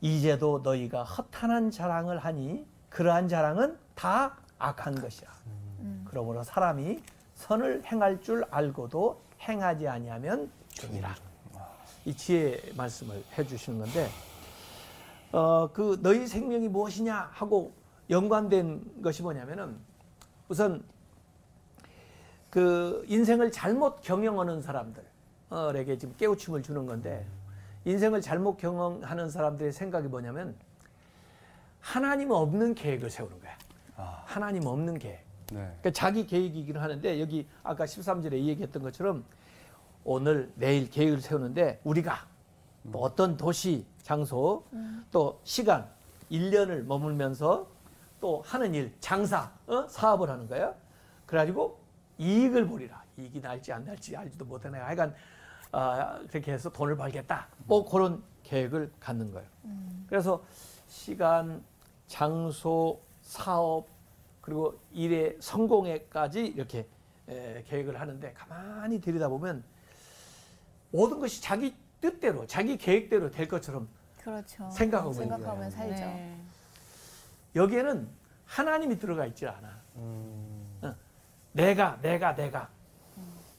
[0.00, 5.30] 이제도 너희가 허탄한 자랑을 하니 그러한 자랑은 다 악한 것이야.
[6.04, 7.00] 그러므로 사람이
[7.36, 11.14] 선을 행할 줄 알고도 행하지 아니하면 죽이라.
[12.04, 14.08] 이 지혜 말씀을 해주시는 건데
[15.32, 17.72] 어, 그 너희 생명이 무엇이냐 하고
[18.10, 19.76] 연관된 것이 뭐냐면은
[20.48, 20.84] 우선
[22.50, 27.26] 그 인생을 잘못 경영하는 사람들에게 지금 깨우침을 주는 건데
[27.86, 30.54] 인생을 잘못 경영하는 사람들의 생각이 뭐냐면
[31.80, 33.56] 하나님 없는 계획을 세우는 거야.
[33.96, 34.22] 아.
[34.26, 35.24] 하나님 없는 계획.
[35.50, 35.58] 네.
[35.58, 39.24] 그러니까 자기 계획이기는 하는데 여기 아까 13절에 얘기했던 것처럼
[40.04, 42.26] 오늘 내일 계획을 세우는데 우리가
[42.90, 44.64] 또 어떤 도시, 장소,
[45.10, 45.88] 또 시간,
[46.30, 47.66] 1년을 머물면서
[48.20, 49.86] 또 하는 일, 장사, 어?
[49.88, 50.74] 사업을 하는 거예요.
[51.26, 51.78] 그래가지고
[52.18, 53.02] 이익을 보리라.
[53.18, 54.78] 이익이 날지 안 날지 알지도 못하네.
[54.78, 55.14] 하여간
[55.72, 57.48] 아, 그렇게 해서 돈을 벌겠다.
[57.66, 59.48] 뭐 그런 계획을 갖는 거예요.
[60.08, 60.42] 그래서
[60.88, 61.62] 시간,
[62.06, 63.86] 장소, 사업
[64.40, 66.86] 그리고 일의 성공에까지 이렇게
[67.28, 69.64] 에, 계획을 하는데 가만히 들여다보면
[70.90, 71.74] 모든 것이 자기
[72.06, 73.88] 뜻대로 자기 계획대로 될 것처럼
[74.18, 74.68] 그렇죠.
[74.70, 75.94] 생각하고 생각하면 살죠.
[75.94, 76.36] 네.
[77.56, 78.08] 여기에는
[78.44, 79.80] 하나님이 들어가 있지 않아.
[79.96, 80.78] 음.
[80.82, 80.94] 어.
[81.52, 82.68] 내가, 내가, 내가.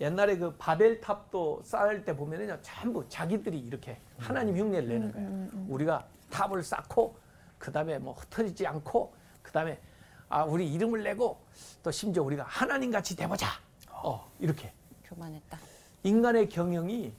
[0.02, 5.66] 옛날에 그 바벨탑도 쌓을 때 보면은요, 전부 자기들이 이렇게 하나님 흉내를 내는 거예요.
[5.70, 7.16] 우리가 탑을 쌓고,
[7.58, 9.80] 그 다음에 뭐 흩어지지 않고, 그 다음에
[10.28, 11.40] 아, 우리 이름을 내고,
[11.84, 13.48] 또 심지어 우리가 하나님 같이 돼보자.
[13.90, 14.74] 어, 이렇게.
[15.06, 15.60] 교만했다.
[16.02, 17.14] 인간의 경영이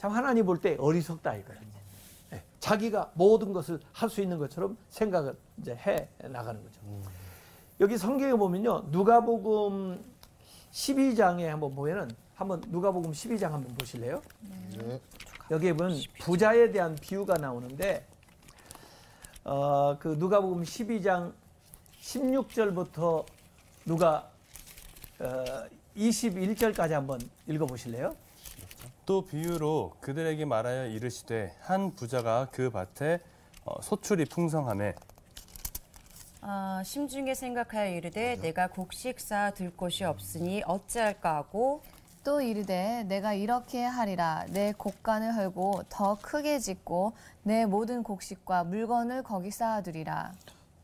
[0.00, 1.60] 참 하나님 볼 때 어리석다 이거예요.
[2.32, 6.80] 예, 자기가 모든 것을 할 수 있는 것처럼 생각을 이제 해 나가는 거죠.
[7.80, 8.84] 여기 성경에 보면요.
[8.88, 10.02] 누가복음
[10.72, 14.22] 12장에 한번 보면은 한번 누가복음 12장 한번 보실래요?
[14.78, 14.98] 네.
[15.50, 18.06] 여기에 보면 부자에 대한 비유가 나오는데
[19.44, 21.34] 어, 그 누가복음 12장
[22.00, 23.26] 16절부터
[23.84, 24.30] 누가
[25.18, 25.44] 어,
[25.94, 28.16] 21절까지 한번 읽어 보실래요?
[29.10, 33.18] 또 비유로 그들에게 말하여 이르시되 한 부자가 그 밭에
[33.64, 34.94] 어, 소출이 풍성함에.
[36.42, 41.82] 아, 심중에 생각하여 이르되 내가 곡식 쌓아 둘 곳이 없으니 어찌할까 하고
[42.22, 44.46] 또 이르되 내가 이렇게 하리라.
[44.50, 50.34] 내 곡간을 헐고 더 크게 짓고 내 모든 곡식과 물건을 거기 쌓아두리라.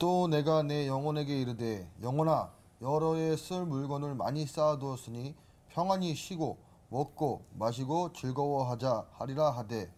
[0.01, 2.51] 또 내가 내 영혼에게 이르되 영혼아
[2.83, 5.37] 여러 해쓸 물건을 많이 쌓아두었으니
[5.69, 9.91] 평안히 쉬고 먹고 마시고 즐거워하자 하리라 하되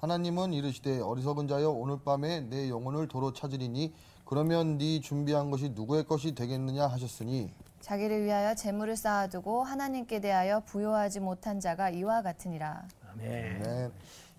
[0.00, 3.94] 하나님은 이르시되 어리석은 자여 오늘 밤에 내 영혼을 도로 찾으리니
[4.24, 11.20] 그러면 네 준비한 것이 누구의 것이 되겠느냐 하셨으니 자기를 위하여 재물을 쌓아두고 하나님께 대하여 부요하지
[11.20, 13.62] 못한 자가 이와 같으니라 아멘.
[13.62, 13.90] 네.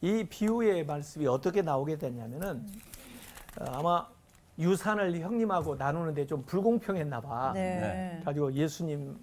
[0.01, 2.67] 이 비유의 말씀이 어떻게 나오게 됐냐면은
[3.59, 4.07] 어, 아마
[4.59, 7.51] 유산을 형님하고 나누는데 좀 불공평했나 봐.
[7.53, 8.21] 네.
[8.25, 9.17] 가지고 예수님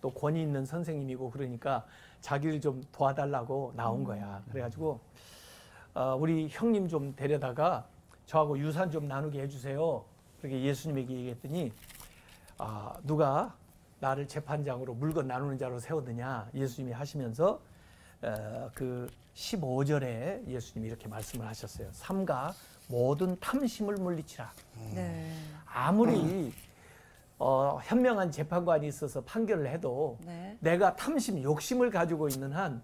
[0.00, 1.84] 또 권위 있는 선생님이고 그러니까
[2.20, 4.42] 자기를 좀 도와달라고 나온 거야.
[4.50, 5.00] 그래가지고
[5.94, 7.86] 어, 우리 형님 좀 데려다가
[8.26, 10.04] 저하고 유산 좀 나누게 해주세요.
[10.38, 11.72] 그렇게 예수님에게 얘기했더니
[12.58, 13.54] 아, 누가
[14.00, 17.60] 나를 재판장으로 물건 나누는 자로 세우느냐 예수님이 하시면서
[18.22, 21.88] 어, 그 15절에 예수님이 이렇게 말씀을 하셨어요.
[21.92, 22.52] 삼가
[22.88, 24.52] 모든 탐심을 물리치라.
[24.94, 25.32] 네.
[25.66, 26.52] 아무리
[27.42, 30.56] 어, 현명한 재판관이 있어서 판결을 해도 네.
[30.60, 32.82] 내가 탐심, 욕심을 가지고 있는 한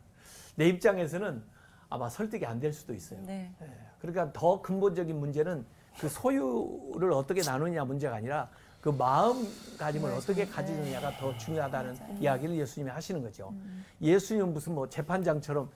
[0.59, 1.42] 내 입장에서는
[1.90, 3.21] 아마 설득이 안 될 수도 있어요.
[3.27, 3.53] 네.
[3.61, 3.66] 예,
[4.01, 5.66] 그러니까 더 근본적인 문제는
[6.01, 8.49] 그 소유를 어떻게 나누냐 문제가 아니라
[8.81, 13.53] 그 마음가짐을 어떻게 가지느냐가 더 중요하다는 이야기를 예수님이 하시는 거죠.
[14.01, 15.71] 예수님은 무슨 뭐 재판장처럼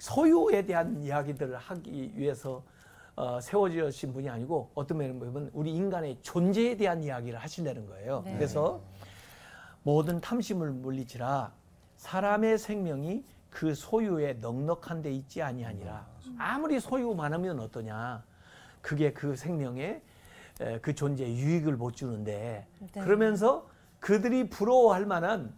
[0.00, 2.62] 소유에 대한 이야기들을 하기 위해서
[3.16, 8.22] 어, 세워지신 분이 아니고 어떤 면에 보면 우리 인간의 존재에 대한 이야기를 하신다는 거예요.
[8.24, 8.34] 네.
[8.34, 8.82] 그래서
[9.82, 11.52] 모든 탐심을 물리치라
[11.96, 16.06] 사람의 생명이 그 소유에 넉넉한 데 있지 아니하니라.
[16.38, 18.24] 아무리 소유 많으면 어떠냐.
[18.80, 20.02] 그게 그 생명에
[20.60, 23.00] 에, 그 존재에 유익을 못 주는데 네.
[23.00, 23.68] 그러면서
[24.00, 25.54] 그들이 부러워할 만한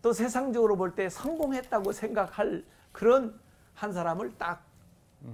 [0.00, 3.38] 또 세상적으로 볼 때 성공했다고 생각할 그런
[3.74, 4.64] 한 사람을 딱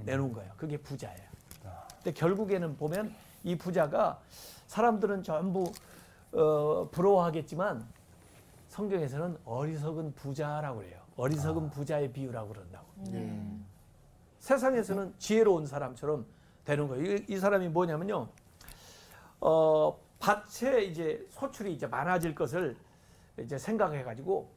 [0.05, 0.53] 내놓은 거예요.
[0.57, 1.34] 그게 부자예요.
[2.05, 4.21] 근데 결국에는 보면 이 부자가
[4.67, 5.73] 사람들은 전부
[6.33, 7.87] 어, 부러워하겠지만
[8.69, 11.01] 성경에서는 어리석은 부자라고 그래요.
[11.17, 12.87] 어리석은 부자의 비유라고 그런다고.
[14.40, 16.27] 세상에서는 지혜로운 사람처럼
[16.67, 17.14] 되는 거예요.
[17.17, 18.29] 이, 이 사람이 뭐냐면요.
[19.40, 22.77] 어, 밭에 이제 소출이 이제 많아질 것을
[23.38, 24.51] 이제 생각해 가지고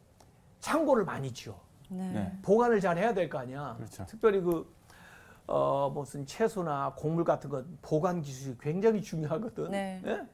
[0.59, 1.57] 창고를 많이 지어.
[1.89, 2.11] 네.
[2.11, 2.39] 네.
[2.41, 3.75] 보관을 잘 해야 될 거 아니야.
[3.77, 4.05] 그렇죠.
[4.07, 4.69] 특별히 그,
[5.47, 9.71] 어, 무슨 채소나 곡물 같은 것 보관 기술이 굉장히 중요하거든.
[9.71, 10.01] 네.
[10.05, 10.27] 예?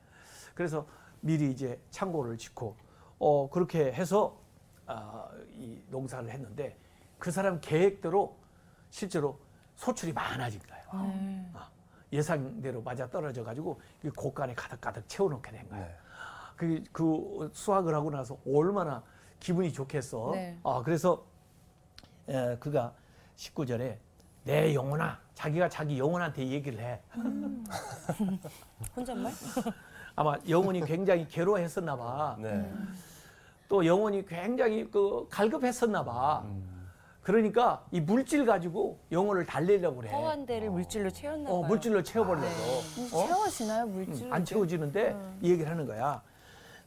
[0.55, 0.85] 그래서
[1.21, 2.75] 미리 이제 창고를 짓고,
[3.19, 4.37] 어, 그렇게 해서,
[4.85, 6.77] 아, 이 농사를 했는데
[7.19, 8.35] 그 사람 계획대로
[8.89, 9.39] 실제로
[9.75, 11.07] 소출이 많아진 거예요.
[11.07, 11.49] 네.
[11.53, 11.69] 아,
[12.11, 15.85] 예상대로 맞아 떨어져 가지고 이 곳간에 가득가득 채워놓게 된 거예요.
[15.85, 15.95] 네.
[16.57, 19.03] 그, 그 수확을 하고 나서 얼마나
[19.39, 20.31] 기분이 좋겠어.
[20.33, 20.59] 네.
[20.63, 21.25] 아, 그래서
[22.27, 22.93] 에, 그가
[23.35, 23.97] 19절에
[24.43, 26.99] 내 영혼아, 자기가 자기 영혼한테 얘기를 해.
[28.95, 29.31] 혼잣말?
[30.15, 32.35] 아마 영혼이 굉장히 괴로워했었나 봐.
[32.39, 32.71] 네.
[33.69, 36.43] 또 영혼이 굉장히 그 갈급했었나 봐.
[37.21, 40.11] 그러니까 이 물질 가지고 영혼을 달래려고 그래.
[40.11, 41.59] 허한 데를 물질로 채웠나 봐요.
[41.59, 42.45] 어, 물질로 채워보려고.
[43.13, 43.25] 어?
[43.27, 44.31] 채워지나요 물질?
[44.33, 46.21] 안 채워지는데 이 얘기를 하는 거야.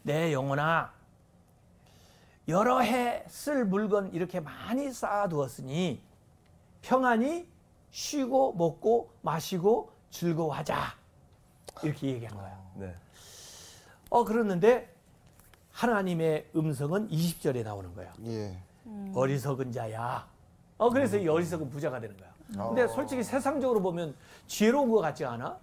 [0.02, 0.92] 내 영혼아,
[2.48, 6.00] 여러 해 쓸 물건 이렇게 많이 쌓아두었으니
[6.82, 7.48] 평안히
[7.90, 10.76] 쉬고 먹고 마시고 즐거워하자
[11.82, 12.58] 이렇게 얘기한 거야.
[12.74, 12.94] 네.
[14.10, 14.92] 어 그러는데
[15.72, 18.12] 하나님의 음성은 20절에 나오는 거야.
[18.26, 18.56] 예.
[19.14, 20.26] 어리석은 자야.
[20.78, 22.30] 어 그래서 이 어리석은 부자가 되는 거야.
[22.68, 22.88] 근데 어.
[22.88, 24.14] 솔직히 세상적으로 보면
[24.46, 25.58] 지혜로운 것 같지 않아?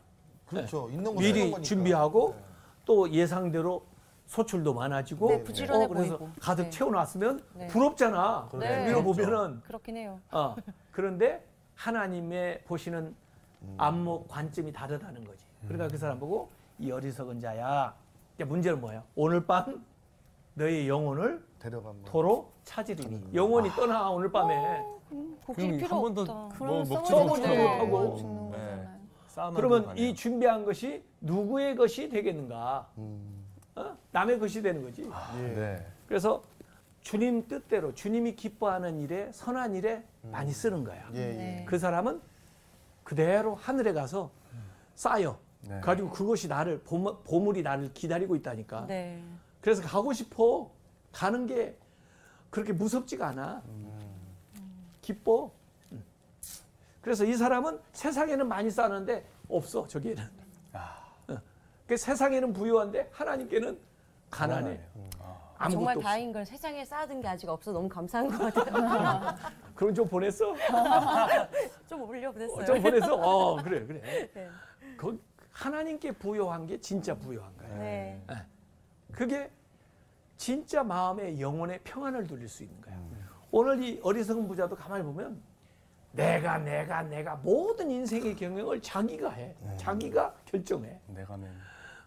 [0.48, 0.90] 그렇죠.
[0.90, 1.62] 있는 거 미리 거니까.
[1.62, 2.44] 준비하고 네.
[2.86, 3.86] 또 예상대로
[4.34, 6.34] 소출도 많아지고 네, 부지런해 어, 그래서 보이고.
[6.42, 6.70] 가득 네.
[6.72, 7.68] 채워놨으면 네.
[7.68, 8.50] 부럽잖아.
[8.60, 8.88] 네.
[8.90, 10.20] 위로 보면은 그렇긴 해요.
[10.32, 10.56] 어,
[10.92, 13.16] 그런데 하나님의 보시는
[13.62, 13.76] 음.
[13.78, 15.46] 안목 관점이 다르다는 거지.
[15.68, 17.94] 그러니까 그 사람 보고 이 어리석은 자야.
[18.34, 19.04] 이제 문제는 뭐예요?
[19.16, 19.86] 오늘 밤
[20.56, 21.46] 너의 영혼을
[22.06, 24.84] 도로 찾으리니 영혼이 떠나 오늘 밤에
[25.46, 26.66] 곡식 그럼 필요 한 번도 없다.
[26.66, 28.18] 뭐 먹지도 못하고.
[28.18, 28.88] 죽는 네.
[29.56, 30.16] 그러면 이.
[30.16, 32.90] 준비한 것이 누구의 것이 되겠는가?
[32.98, 33.33] 음.
[33.76, 33.98] 어?
[34.12, 35.10] 남의 것이 되는 거지.
[35.36, 35.86] 네.
[36.08, 36.44] 그래서
[37.02, 41.10] 주님 뜻대로 주님이 기뻐하는 일에 선한 일에 많이 쓰는 거야.
[41.14, 41.34] 예, 예.
[41.34, 41.66] 네.
[41.68, 42.22] 그 사람은
[43.04, 44.32] 그대로 하늘에 가서
[44.96, 45.80] 쌓여 네.
[45.82, 48.86] 가지고 그것이 나를 보물, 보물 이 나를 기다리고 있다니까.
[48.88, 49.22] 네.
[49.62, 50.70] 그래서 가고 싶어
[51.12, 51.78] 가는 게
[52.50, 53.64] 그렇게 무섭지가 않아.
[55.02, 55.52] 기뻐.
[55.92, 56.04] 음.
[57.02, 60.43] 그래서 이 사람은 세상에는 많이 쌓는데 없어 저기에는.
[61.94, 61.96] 어.
[61.96, 63.80] 그 세상에는 부유한데 하나님께는
[64.32, 64.80] 가난해.
[65.58, 66.08] 아무것도 정말 없어.
[66.08, 69.36] 다행인 건 세상에 쌓아둔 게 아직 없어 너무 감사한 것 같아요.
[69.76, 70.56] 그럼 좀 보냈어?
[71.88, 72.58] 좀 올려 보냈어요.
[72.62, 73.16] 어, 좀 보냈어?
[73.16, 74.30] 어 그래 그래.
[74.34, 74.50] 네.
[74.98, 77.78] 그 하나님께 부여한 게 진짜 부여한 거야.
[77.78, 78.22] 네.
[79.12, 79.52] 그게
[80.36, 82.98] 진짜 마음의 영혼의 평안을 돌릴 수 있는 거야.
[83.52, 85.40] 오늘 이 어리석은 부자도 가만히 보면
[86.12, 89.56] 내가 내가 내가 모든 인생의 경영을 자기가 해.
[89.78, 91.00] 자기가 결정해.
[91.08, 91.52] 내가 맨.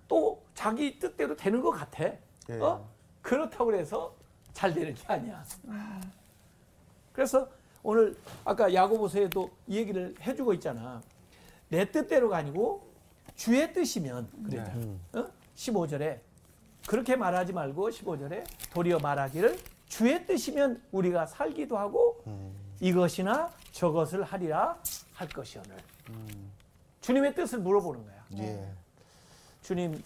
[0.08, 2.04] 또 자기 뜻대로 되는 것 같아.
[2.04, 2.60] 예.
[2.60, 2.88] 어?
[3.22, 4.14] 그렇다고 해서
[4.52, 5.44] 잘 되는 게 아니야.
[7.12, 7.48] 그래서
[7.82, 11.00] 오늘 아까 야고보서에도 이 얘기를 해주고 있잖아.
[11.68, 12.86] 내 뜻대로가 아니고
[13.34, 14.72] 주의 뜻이면 그랬다.
[15.18, 15.26] 어?
[15.56, 16.20] 15절에
[16.86, 22.22] 그렇게 말하지 말고 15절에 도리어 말하기를 주의 뜻이면 우리가 살기도 하고
[22.80, 24.80] 이것이나 저것을 하리라
[25.14, 25.76] 할 것이오늘.
[27.00, 28.24] 주님의 뜻을 물어보는 거야.
[28.38, 28.72] 예.
[29.66, 30.00] 주님,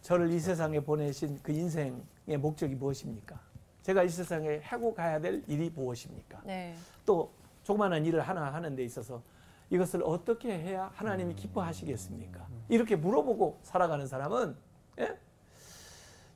[0.00, 3.38] 저를 이 세상에 보내신 그 인생의 목적이 무엇입니까?
[3.82, 6.40] 제가 이 세상에 하고 가야 될 일이 무엇입니까?
[6.44, 6.74] 네.
[7.04, 7.30] 또
[7.62, 9.20] 조그마한 일을 하나 하는 데 있어서
[9.68, 12.46] 이것을 어떻게 해야 하나님이 기뻐하시겠습니까?
[12.70, 14.56] 이렇게 물어보고 살아가는 사람은
[15.00, 15.18] 예?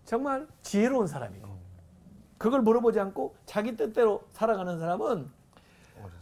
[0.04, 1.48] 정말 지혜로운 사람이고
[2.36, 5.30] 그걸 물어보지 않고 자기 뜻대로 살아가는 사람은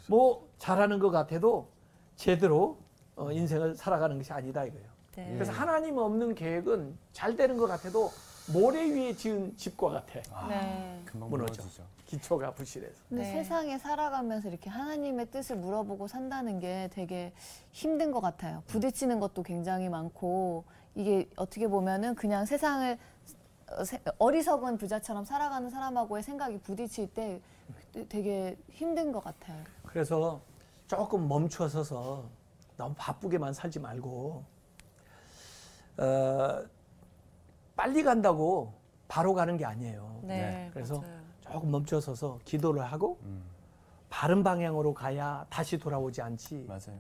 [0.07, 1.69] 뭐 잘하는 것 같아도
[2.15, 2.79] 제대로
[3.17, 4.98] 어, 인생을 살아가는 것이 아니다 이거예요.
[5.19, 5.33] 네.
[5.35, 8.13] 그래서 하나님 없는 계획은 잘 되는 것 같아도
[8.53, 10.21] 모래 위에 지은 집과 같아.
[10.49, 11.03] 네.
[11.05, 11.61] 금방 무너져.
[11.63, 11.83] 무너지죠.
[12.07, 12.95] 기초가 부실해서.
[13.09, 13.33] 근데 네.
[13.33, 17.33] 세상에 살아가면서 이렇게 하나님의 뜻을 물어보고 산다는 게 되게
[17.73, 18.63] 힘든 것 같아요.
[18.69, 22.97] 부딪히는 것도 굉장히 많고 이게 어떻게 보면은 그냥 세상을
[23.77, 27.41] 어, 세- 어리석은 부자처럼 살아가는 사람하고의 생각이 부딪힐 때
[28.09, 29.63] 되게 힘든 것 같아요.
[29.85, 30.41] 그래서
[30.87, 32.25] 조금 멈춰서서
[32.79, 34.43] 너무 바쁘게만 살지 말고
[35.99, 36.65] 어,
[37.77, 38.73] 빨리 간다고
[39.09, 40.21] 바로 가는 게 아니에요.
[40.23, 40.71] 네.
[40.73, 41.19] 그래서 맞아요.
[41.41, 43.19] 조금 멈춰서서 기도를 하고
[44.11, 46.67] 바른 방향으로 가야 다시 돌아오지 않지.
[46.69, 46.99] 맞아요.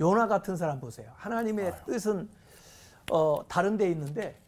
[0.00, 1.10] 요나 같은 사람 보세요.
[1.16, 2.28] 하나님의 뜻은
[3.10, 4.38] 어, 다른 데 있는데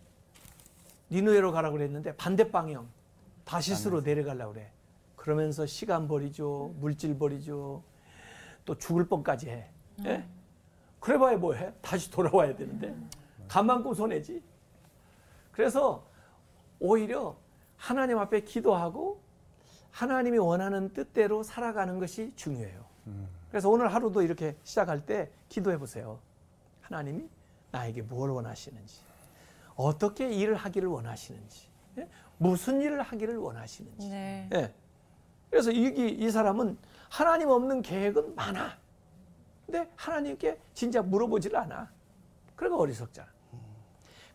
[1.10, 2.88] 니누에로 가라고 그랬는데 반대 방향
[3.44, 4.70] 다시스로 내려가려고 그래.
[5.16, 6.74] 그러면서 시간 버리죠.
[6.78, 7.82] 물질 버리죠.
[8.64, 9.66] 또 죽을 뻔까지 해.
[10.04, 10.24] 예?
[11.00, 11.72] 그래봐야 뭐해?
[11.80, 12.94] 다시 돌아와야 되는데
[13.50, 14.40] 간만 고 손해지.
[15.50, 16.06] 그래서
[16.78, 17.36] 오히려
[17.76, 19.20] 하나님 앞에 기도하고
[19.90, 22.84] 하나님이 원하는 뜻대로 살아가는 것이 중요해요.
[23.50, 26.20] 그래서 오늘 하루도 이렇게 시작할 때 기도해 보세요.
[26.82, 27.28] 하나님이
[27.72, 29.00] 나에게 뭘 원하시는지,
[29.74, 32.08] 어떻게 일을 하기를 원하시는지, 예?
[32.38, 34.08] 무슨 일을 하기를 원하시는지.
[34.08, 34.48] 네.
[34.54, 34.72] 예.
[35.50, 38.78] 그래서 이, 이, 이 사람은 하나님 없는 계획은 많아.
[39.66, 41.90] 근데 하나님께 진짜 물어보질 않아.
[42.54, 43.39] 그러니까 어리석잖아.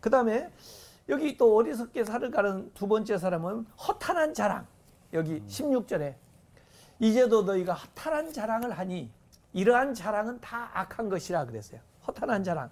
[0.00, 0.50] 그 다음에
[1.08, 4.66] 여기 또 어리석게 살아가는 두 번째 사람은 허탄한 자랑.
[5.12, 6.14] 여기 16절에
[6.98, 9.10] 이제도 너희가 허탄한 자랑을 하니
[9.52, 11.80] 이러한 자랑은 다 악한 것이라 그랬어요.
[12.06, 12.70] 허탄한 자랑.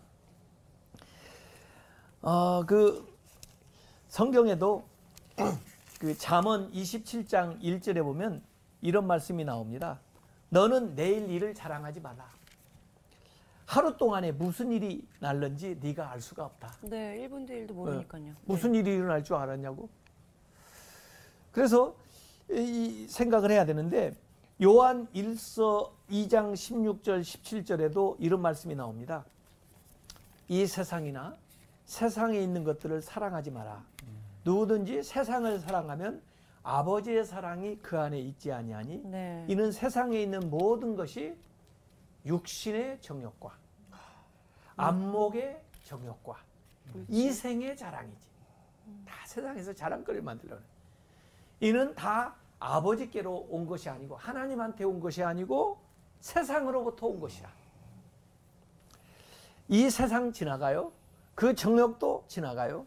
[2.23, 3.07] 어, 그
[4.09, 4.85] 성경에도
[6.01, 8.43] 그 잠언 27장 1절에 보면
[8.81, 10.01] 이런 말씀이 나옵니다.
[10.51, 12.29] 너는 내일 일을 자랑하지 마라.
[13.67, 16.73] 하루 동안에 무슨 일이 날는지 네가 알 수가 없다.
[16.83, 17.27] 네.
[17.29, 18.35] 1분도 1도 모르니까요.
[18.45, 19.89] 무슨 일이 일어날 줄 알았냐고?
[21.51, 21.97] 그래서
[22.51, 24.15] 이 생각을 해야 되는데
[24.63, 29.25] 요한 1서 2장 16절 17절에도 이런 말씀이 나옵니다.
[30.49, 31.37] 이 세상이나
[31.85, 33.85] 세상에 있는 것들을 사랑하지 마라.
[34.45, 36.21] 누구든지 세상을 사랑하면
[36.63, 39.45] 아버지의 사랑이 그 안에 있지 아니하니 네.
[39.49, 41.35] 이는 세상에 있는 모든 것이
[42.25, 43.57] 육신의 정욕과
[44.77, 46.37] 안목의 정욕과
[47.09, 48.29] 이생의 자랑이지.
[49.07, 50.63] 다 세상에서 자랑거리를 만들려는.
[51.61, 55.79] 이는 다 아버지께로 온 것이 아니고 하나님한테 온 것이 아니고
[56.21, 57.51] 세상으로부터 온 것이라.
[59.69, 60.93] 이 세상 지나가요.
[61.35, 62.87] 그 정욕도 지나가요.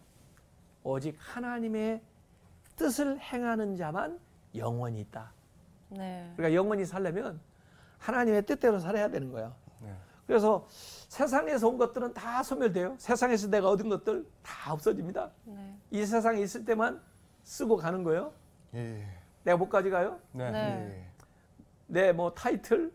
[0.83, 2.01] 오직 하나님의
[2.75, 4.19] 뜻을 행하는 자만
[4.55, 5.31] 영원히 있다.
[5.89, 6.31] 네.
[6.35, 7.39] 그러니까 영원히 살려면
[7.99, 9.53] 하나님의 뜻대로 살아야 되는 거야.
[9.81, 9.93] 네.
[10.25, 12.95] 그래서 세상에서 온 것들은 다 소멸돼요.
[12.97, 15.31] 세상에서 내가 얻은 것들 다 없어집니다.
[15.45, 15.77] 네.
[15.91, 17.01] 이 세상에 있을 때만
[17.43, 18.33] 쓰고 가는 거예요.
[18.73, 19.07] 예.
[19.43, 20.19] 내가 못 가져가요.
[20.33, 20.51] 네.
[20.51, 21.11] 네.
[21.87, 22.91] 내뭐 타이틀,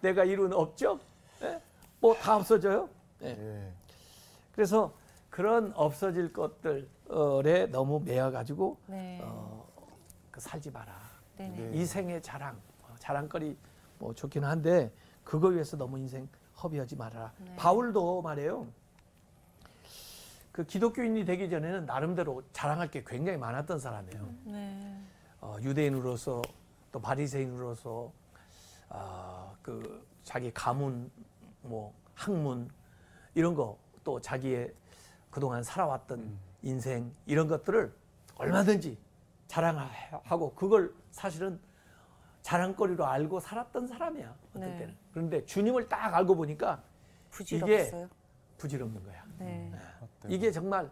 [0.00, 1.00] 내가 이룬 업적,
[2.00, 2.88] 뭐다 없어져요.
[3.22, 3.28] 예.
[3.28, 3.72] 예.
[4.52, 4.92] 그래서
[5.30, 9.20] 그런 없어질 것들에 너무 매여 가지고 네.
[9.22, 9.66] 어,
[10.30, 10.94] 그 살지 마라.
[11.36, 11.48] 네.
[11.48, 11.70] 네.
[11.70, 11.78] 네.
[11.78, 13.56] 이 생의 자랑, 어, 자랑거리
[13.98, 14.92] 뭐 좋기는 한데
[15.24, 16.28] 그거 위해서 너무 인생
[16.62, 17.32] 허비하지 말아라.
[17.38, 17.56] 네.
[17.56, 18.66] 바울도 말해요.
[20.52, 24.34] 그 기독교인이 되기 전에는 나름대로 자랑할 게 굉장히 많았던 사람이에요.
[24.44, 25.00] 네.
[25.40, 26.40] 어, 유대인으로서
[26.92, 28.10] 또 바리새인으로서
[28.88, 31.10] 아, 그 자기 가문,
[31.62, 32.70] 뭐 학문
[33.34, 34.72] 이런 거 또 자기의
[35.30, 37.92] 그동안 살아왔던 인생 이런 것들을
[38.36, 38.96] 얼마든지
[39.48, 41.58] 자랑하고 그걸 사실은
[42.46, 44.78] 자랑거리로 알고 살았던 사람이야 어떤 네.
[44.78, 46.80] 때는 그런데 주님을 딱 알고 보니까
[47.30, 48.08] 부질없어요.
[48.56, 49.72] 부질없는 거야 네.
[50.28, 50.88] 이게 정말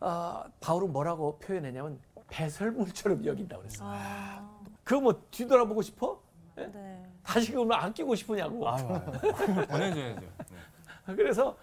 [0.00, 4.50] 어, 바울은 뭐라고 표현했냐면 배설물처럼 여긴다 그랬어 아.
[4.82, 6.18] 그거 뭐 뒤돌아보고 싶어?
[6.56, 7.06] 네.
[7.22, 9.66] 다시 그걸 아끼고 싶으냐고 아유, 아유.
[9.68, 10.20] 보내줘야죠.
[10.20, 11.14] 네.
[11.14, 11.58] 그래서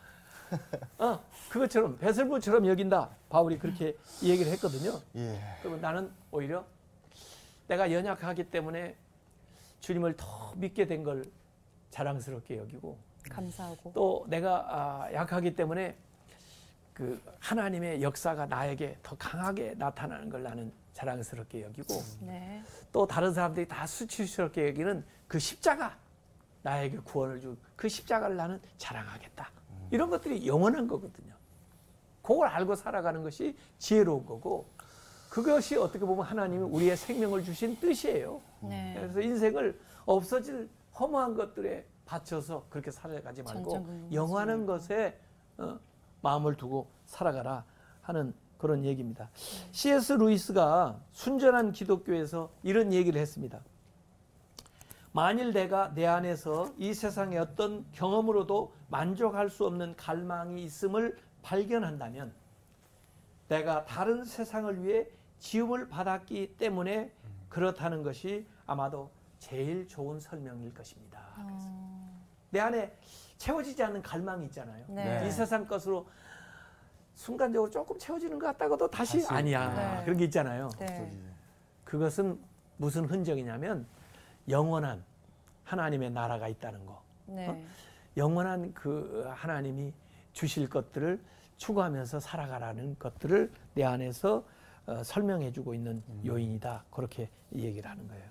[0.99, 5.39] 어, 그것처럼 배설물처럼 여긴다 바울이 그렇게 얘기를 했거든요 예.
[5.61, 6.63] 그러면 나는 오히려
[7.69, 8.95] 내가 연약하기 때문에
[9.79, 11.23] 주님을 더 믿게 된 걸
[11.91, 12.97] 자랑스럽게 여기고
[13.29, 13.93] 감사하고.
[13.93, 14.65] 또 내가
[15.05, 15.95] 아, 약하기 때문에
[16.93, 22.61] 그 하나님의 역사가 나에게 더 강하게 나타나는 걸 나는 자랑스럽게 여기고 네.
[22.91, 25.97] 또 다른 사람들이 다 수치스럽게 여기는 그 십자가
[26.63, 29.49] 나에게 구원을 준 그 십자가를 나는 자랑하겠다
[29.91, 31.33] 이런 것들이 영원한 거거든요
[32.21, 34.69] 그걸 알고 살아가는 것이 지혜로운 거고
[35.29, 38.95] 그것이 어떻게 보면 하나님이 우리의 생명을 주신 뜻이에요 네.
[38.97, 44.07] 그래서 인생을 없어질 허무한 것들에 바쳐서 그렇게 살아가지 말고 말고.
[44.65, 45.19] 것에
[45.57, 45.79] 어,
[46.21, 47.63] 마음을 두고 살아가라
[48.01, 49.29] 하는 그런 얘기입니다.
[49.71, 50.13] C.S.
[50.13, 53.61] 루이스가 순전한 기독교에서 이런 얘기를 했습니다.
[55.11, 62.33] 만일 내가 내 안에서 이 세상의 어떤 경험으로도 만족할 수 없는 갈망이 있음을 발견한다면
[63.47, 65.07] 내가 다른 세상을 위해
[65.39, 67.11] 지음을 받았기 때문에
[67.47, 71.19] 그렇다는 것이 아마도 제일 좋은 설명일 것입니다.
[72.51, 72.95] 내 안에
[73.37, 74.85] 채워지지 않는 갈망이 있잖아요.
[74.89, 75.25] 네.
[75.27, 76.07] 이 세상 것으로
[77.15, 79.33] 순간적으로 조금 채워지는 것 같다고도 다시, 다시.
[79.33, 79.73] 아니야.
[79.97, 80.03] 네.
[80.03, 80.69] 그런 게 있잖아요.
[80.79, 81.11] 네.
[81.83, 82.39] 그것은
[82.77, 83.87] 무슨 흔적이냐면
[84.47, 85.03] 영원한
[85.63, 87.01] 하나님의 나라가 있다는 거.
[87.25, 87.65] 네.
[88.17, 89.93] 영원한 그 하나님이
[90.33, 91.21] 주실 것들을
[91.57, 94.43] 추구하면서 살아가라는 것들을 내 안에서 어,
[95.03, 96.85] 설명해주고 있는 요인이다.
[96.91, 98.23] 그렇게 얘기를 하는 거예요.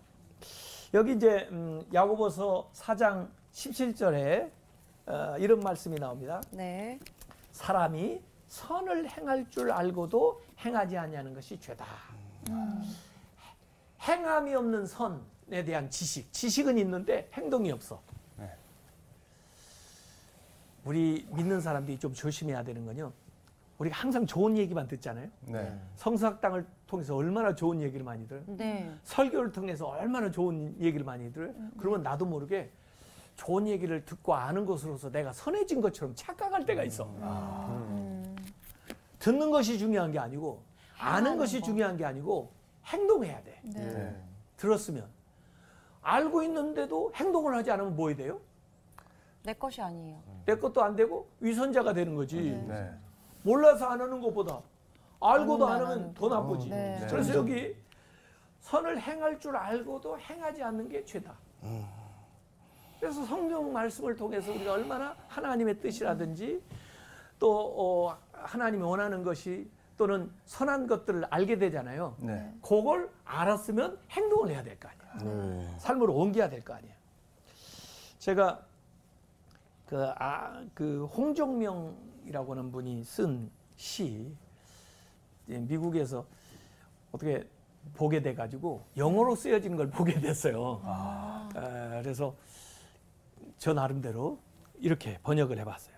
[0.95, 4.51] 여기 이제 음, 야고보서 4장 17절에
[5.07, 6.41] 어, 이런 말씀이 나옵니다.
[6.51, 6.99] 네.
[7.53, 11.87] 사람이 선을 행할 줄 알고도 행하지 아니하는 것이 죄다.
[14.01, 18.01] 행함이 없는 선에 대한 지식, 지식은 있는데 행동이 없어.
[18.37, 18.51] 네.
[20.85, 23.13] 우리 믿는 사람들이 좀 조심해야 되는 건요.
[23.79, 25.29] 우리가 항상 좋은 얘기만 듣잖아요.
[25.43, 25.79] 네.
[25.95, 28.43] 성서학당을 통해서 얼마나 좋은 얘기를 많이 들어요.
[28.47, 28.93] 네.
[29.05, 31.53] 설교를 통해서 얼마나 좋은 얘기를 많이 들어요.
[31.79, 32.71] 그러면 나도 모르게
[33.37, 37.05] 좋은 얘기를 듣고 아는 것으로서 내가 선해진 것처럼 착각할 때가 있어.
[37.05, 38.37] 음.
[39.21, 40.61] 듣는 것이 중요한 게 아니고
[40.99, 41.67] 아는 것이 거.
[41.67, 42.51] 중요한 게 아니고
[42.87, 43.61] 행동해야 돼.
[43.63, 43.81] 네.
[43.81, 44.17] 예.
[44.57, 45.07] 들었으면
[46.03, 48.41] 알고 있는데도 행동을 하지 않으면 뭐 해야 돼요?
[49.45, 50.21] 내 것이 아니에요.
[50.47, 52.41] 내 것도 안 되고 위선자가 되는 거지.
[52.67, 52.91] 네.
[53.49, 54.61] 몰라서 안 하는 것보다
[55.21, 56.69] 알고도 안 아는 하면 더 나쁘지.
[56.69, 57.07] 네.
[57.09, 57.75] 그래서 여기
[58.61, 61.35] 선을 행할 줄 알고도 행하지 않는 게 죄다.
[63.01, 66.63] 그래서 성경 말씀을 통해서 우리가 얼마나 하나님의 뜻이라든지
[67.39, 72.15] 또 어, 하나님이 원하는 것이 또는 선한 것들을 알게 되잖아요.
[72.19, 72.53] 네.
[72.63, 75.75] 그걸 알았으면 행동을 해야 될 거 아니에요.
[75.79, 76.95] 삶으로 옮겨야 될 거 아니에요.
[78.19, 78.61] 제가
[79.87, 81.97] 그, 아, 그 홍정명
[82.29, 84.31] 이라고 하는 분이 쓴 시,
[85.49, 86.27] 예, 미국에서
[87.11, 87.49] 어떻게
[87.95, 90.83] 보게 돼가지고 영어로 쓰여진 걸 보게 됐어요.
[90.85, 91.49] 아,
[92.03, 92.37] 그래서
[93.57, 94.39] 저 나름대로
[94.79, 95.97] 이렇게 번역을 해봤어요.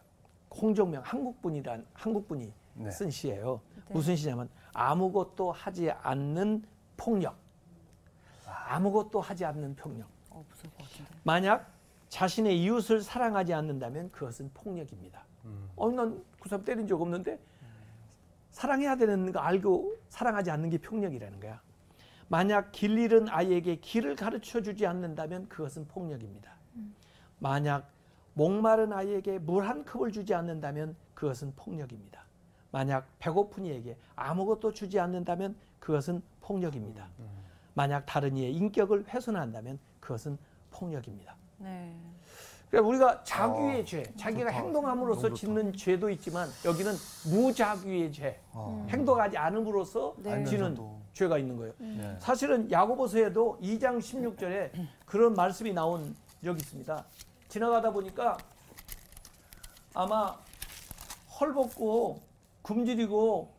[0.54, 2.90] 홍정명 한국분이란 한국분이 네.
[2.90, 3.60] 쓴 시예요.
[3.88, 6.62] 무슨 시냐면 아무것도 하지 않는
[6.96, 7.36] 폭력.
[8.46, 10.08] 아 무것도 하지 않는 폭력.
[10.30, 10.44] 어.
[11.24, 11.72] 만약
[12.08, 15.24] 자신의 이웃을 사랑하지 않는다면 그것은 폭력입니다.
[15.76, 17.38] 어, 난그 사람 때린 적 없는데
[18.50, 21.60] 사랑해야 되는 거 알고 사랑하지 않는 게 폭력이라는 거야.
[22.28, 26.52] 만약 길 잃은 아이에게 길을 가르쳐 주지 않는다면 그것은 폭력입니다.
[27.38, 27.90] 만약
[28.34, 32.24] 목마른 아이에게 물 한 컵을 주지 않는다면 그것은 폭력입니다.
[32.70, 37.08] 만약 배고픈 이에게 아무것도 주지 않는다면 그것은 폭력입니다.
[37.74, 40.38] 만약 다른 이의 인격을 훼손한다면 그것은
[40.70, 41.36] 폭력입니다.
[41.58, 41.96] 네.
[42.70, 44.62] 그러니까 우리가 자규의 어, 죄, 자기가 좋다.
[44.62, 45.34] 행동함으로써.
[45.34, 46.92] 짓는 죄도 있지만 여기는
[47.30, 48.86] 무자규의 죄, 어.
[48.88, 50.44] 행동하지 않음으로써 네.
[50.44, 50.76] 지는.
[51.12, 51.72] 죄가 있는 거예요.
[51.78, 52.16] 네.
[52.20, 54.70] 사실은 야고보서에도 2장 16절에
[55.04, 56.14] 그런 말씀이 나온
[56.44, 57.04] 적이 있습니다.
[57.48, 58.38] 지나가다 보니까
[59.92, 60.36] 아마
[61.40, 62.20] 헐벗고
[62.62, 63.52] 굶주리고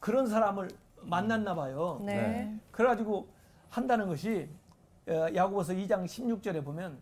[0.00, 0.70] 그런 사람을
[1.02, 2.00] 만났나 봐요.
[2.02, 2.14] 네.
[2.16, 2.58] 네.
[2.70, 3.28] 그래가지고
[3.68, 4.48] 한다는 것이
[5.06, 6.98] 어, 야고보서 2장 16절에 보면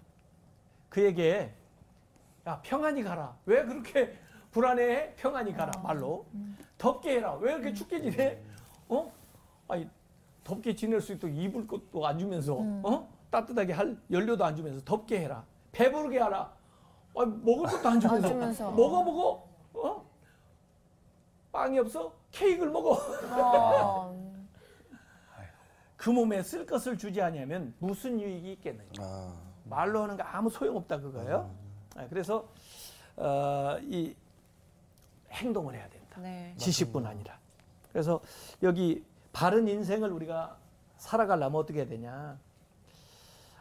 [0.95, 1.53] 그에게
[2.47, 3.37] 야 평안히 가라.
[3.47, 4.17] 왜 그렇게
[4.53, 5.15] 불안해해?
[5.17, 5.73] 평안히 가라.
[5.83, 6.25] 말로
[6.79, 7.35] 덥게 해라.
[7.41, 8.41] 왜 이렇게 춥게 지내?
[8.89, 9.13] 어?
[9.67, 9.89] 아니
[10.45, 13.13] 덥게 지낼 수 있도록 입을 것도 안 주면서 어?
[13.29, 15.45] 따뜻하게 할 연료도 안 주면서 덥게 해라.
[15.73, 16.53] 배부르게 하라.
[17.17, 18.71] 아니, 먹을 것도 안 주면서, 주면서.
[18.71, 19.49] 먹어 먹어.
[19.75, 20.11] 어?
[21.51, 22.15] 빵이 없어?
[22.31, 23.01] 케이크를 먹어.
[23.33, 24.37] 어,
[25.97, 28.91] 그 몸에 쓸 것을 주지 아니하면 무슨 유익이 있겠느냐.
[29.01, 29.44] 아.
[29.65, 31.51] 말로 하는 거 아무 소용없다 그거예요.
[31.97, 32.49] 아, 그래서
[33.17, 34.15] 어, 이
[35.31, 36.21] 행동을 해야 된다.
[36.21, 36.55] 네.
[36.57, 37.39] 지식뿐 아니라.
[37.93, 38.21] 그래서
[38.63, 40.57] 여기 바른 인생을 우리가
[40.97, 42.39] 살아가려면 어떻게 해야 되냐.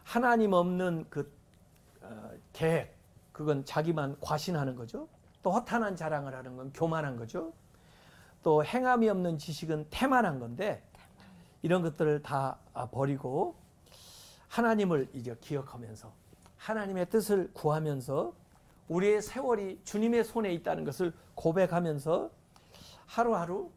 [0.04, 1.32] 하나님 없는 그
[2.02, 2.96] 어, 계획,
[3.32, 5.08] 그건 자기만 과신하는 거죠.
[5.42, 7.54] 또 허탄한 자랑을 하는 건 교만한 거죠.
[8.44, 10.84] 또 행함이 없는 지식은 태만한 건데
[11.62, 13.56] 이런 것들을 다 아, 버리고
[14.54, 16.14] 하나님을 이제 기억하면서
[16.58, 18.34] 하나님의 뜻을 구하면서
[18.88, 22.30] 우리의 세월이 주님의 손에 있다는 것을 고백하면서
[23.08, 23.72] 하루하루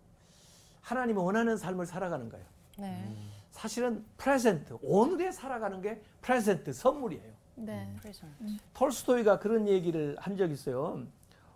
[0.82, 2.44] 하나님이 원하는 삶을 살아가는 거예요.
[2.76, 3.16] 네.
[3.52, 7.32] 사실은 present, 오늘에 살아가는 게 present, 선물이에요.
[7.54, 7.90] 네.
[8.02, 8.28] present.
[8.74, 11.02] 톨스토이가 그런 얘기를 한 적이 있어요.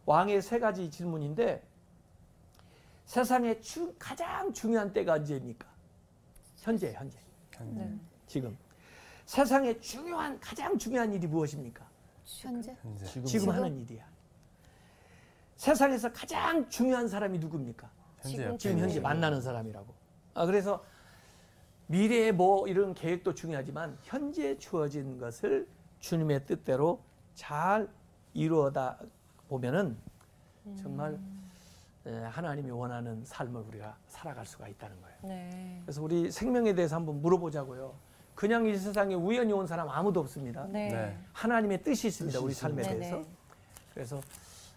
[0.06, 1.62] 왕의 세 가지 질문인데
[3.04, 5.68] 세상에 주- 가장 중요한 때가 언제입니까?
[6.60, 7.18] 현재, 현재.
[7.60, 7.94] 네.
[8.26, 8.56] 지금.
[9.30, 11.88] 세상에 중요한 가장 중요한 일이 무엇입니까?
[12.24, 12.76] 현재.
[13.06, 13.50] 지금, 지금?
[13.50, 14.04] 하는 일이야.
[15.54, 17.88] 세상에서 가장 중요한 사람이 누굽니까?
[18.22, 19.94] 현재 옆에 지금 현재 만나는 사람이라고.
[20.34, 20.84] 아, 그래서
[21.86, 25.68] 미래에 뭐 이런 계획도 중요하지만 현재 주어진 것을
[26.00, 27.00] 주님의 뜻대로
[27.36, 27.88] 잘
[28.34, 28.98] 이루어다
[29.46, 29.96] 보면은
[30.76, 31.20] 정말
[32.04, 35.18] 에, 하나님이 원하는 삶을 우리가 살아갈 수가 있다는 거예요.
[35.22, 35.80] 네.
[35.84, 38.09] 그래서 우리 생명에 대해서 한번 물어보자고요.
[38.40, 40.64] 그냥 이 세상에 우연히 온 사람 아무도 없습니다.
[40.64, 40.90] 네.
[40.90, 41.18] 네.
[41.34, 42.38] 하나님의 뜻이 있습니다.
[42.38, 43.06] 뜻이 우리 삶에 있습니다.
[43.06, 43.16] 대해서.
[43.16, 43.36] 네네.
[43.92, 44.20] 그래서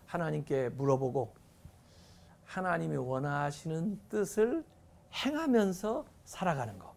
[0.05, 1.33] 하나님께 물어보고
[2.43, 4.65] 하나님이 원하시는 뜻을
[5.13, 6.93] 행하면서 살아가는 것.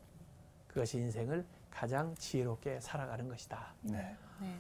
[0.67, 3.73] 그것이 인생을 가장 지혜롭게 살아가는 것이다.
[3.83, 4.17] 네.
[4.41, 4.55] 네.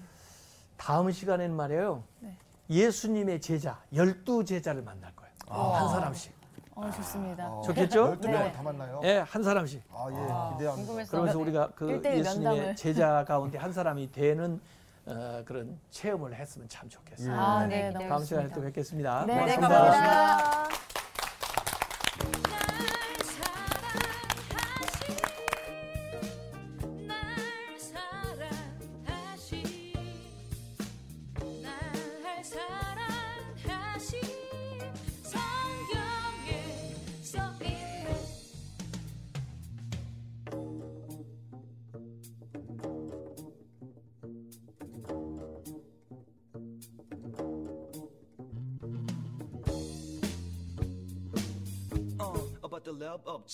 [0.77, 2.05] 다음 시간에는 말이에요.
[2.21, 2.37] 네.
[2.71, 5.33] 예수님의 제자, 열두 제자를 만날 거예요.
[5.49, 6.33] 한 사람씩.
[6.77, 7.49] 어, 좋습니다.
[7.49, 8.01] 어, 좋겠죠?
[8.09, 8.53] 열두 명을 네.
[8.53, 9.01] 다 만나요?
[9.03, 9.83] 예, 한 사람씩.
[9.93, 10.17] 아, 예.
[10.31, 10.73] 아, 기대합니다.
[10.75, 11.11] 궁금해서.
[11.11, 12.77] 그러면서 우리가 그 일대일 예수님의 면담을.
[12.77, 14.61] 제자 가운데 한 사람이 되는
[15.07, 17.35] 어, 그런 체험을 했으면 참 좋겠어요.
[17.35, 18.09] 아, 네, 네.
[18.09, 19.25] 다음 시간에 또 뵙겠습니다.
[19.27, 19.69] 네, 고맙습니다.
[19.69, 20.56] 감사합니다.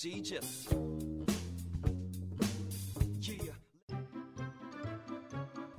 [0.03, 0.67] Jesus.
[3.21, 3.53] Yeah.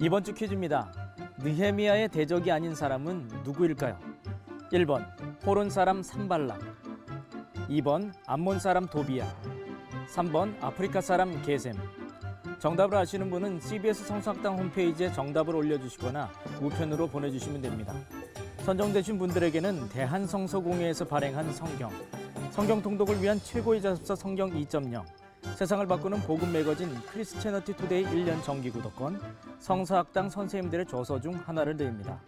[0.00, 0.90] 이번 주 퀴즈입니다.
[1.40, 3.98] 느헤미야의 대적이 아닌 사람은 누구일까요?
[4.72, 5.04] 1번
[5.44, 6.58] 호론 사람 산발락
[7.68, 9.30] 2번 암몬 사람 도비야,
[10.14, 11.74] 3번 아프리카 사람 게셈.
[12.58, 17.94] 정답을 아시는 분은 CBS 성서학당 홈페이지에 정답을 올려주시거나 우편으로 보내주시면 됩니다.
[18.60, 21.90] 선정되신 분들에게는 대한성서공회에서 발행한 성경,
[22.54, 25.04] 성경 통독을 위한 최고의 자습서 성경 2.0,
[25.56, 29.20] 세상을 바꾸는 복음 매거진 크리스채너티 투데이 1년 정기 구독권,
[29.58, 32.20] 성서학당 선생님들의 저서 중 하나를 드립니다.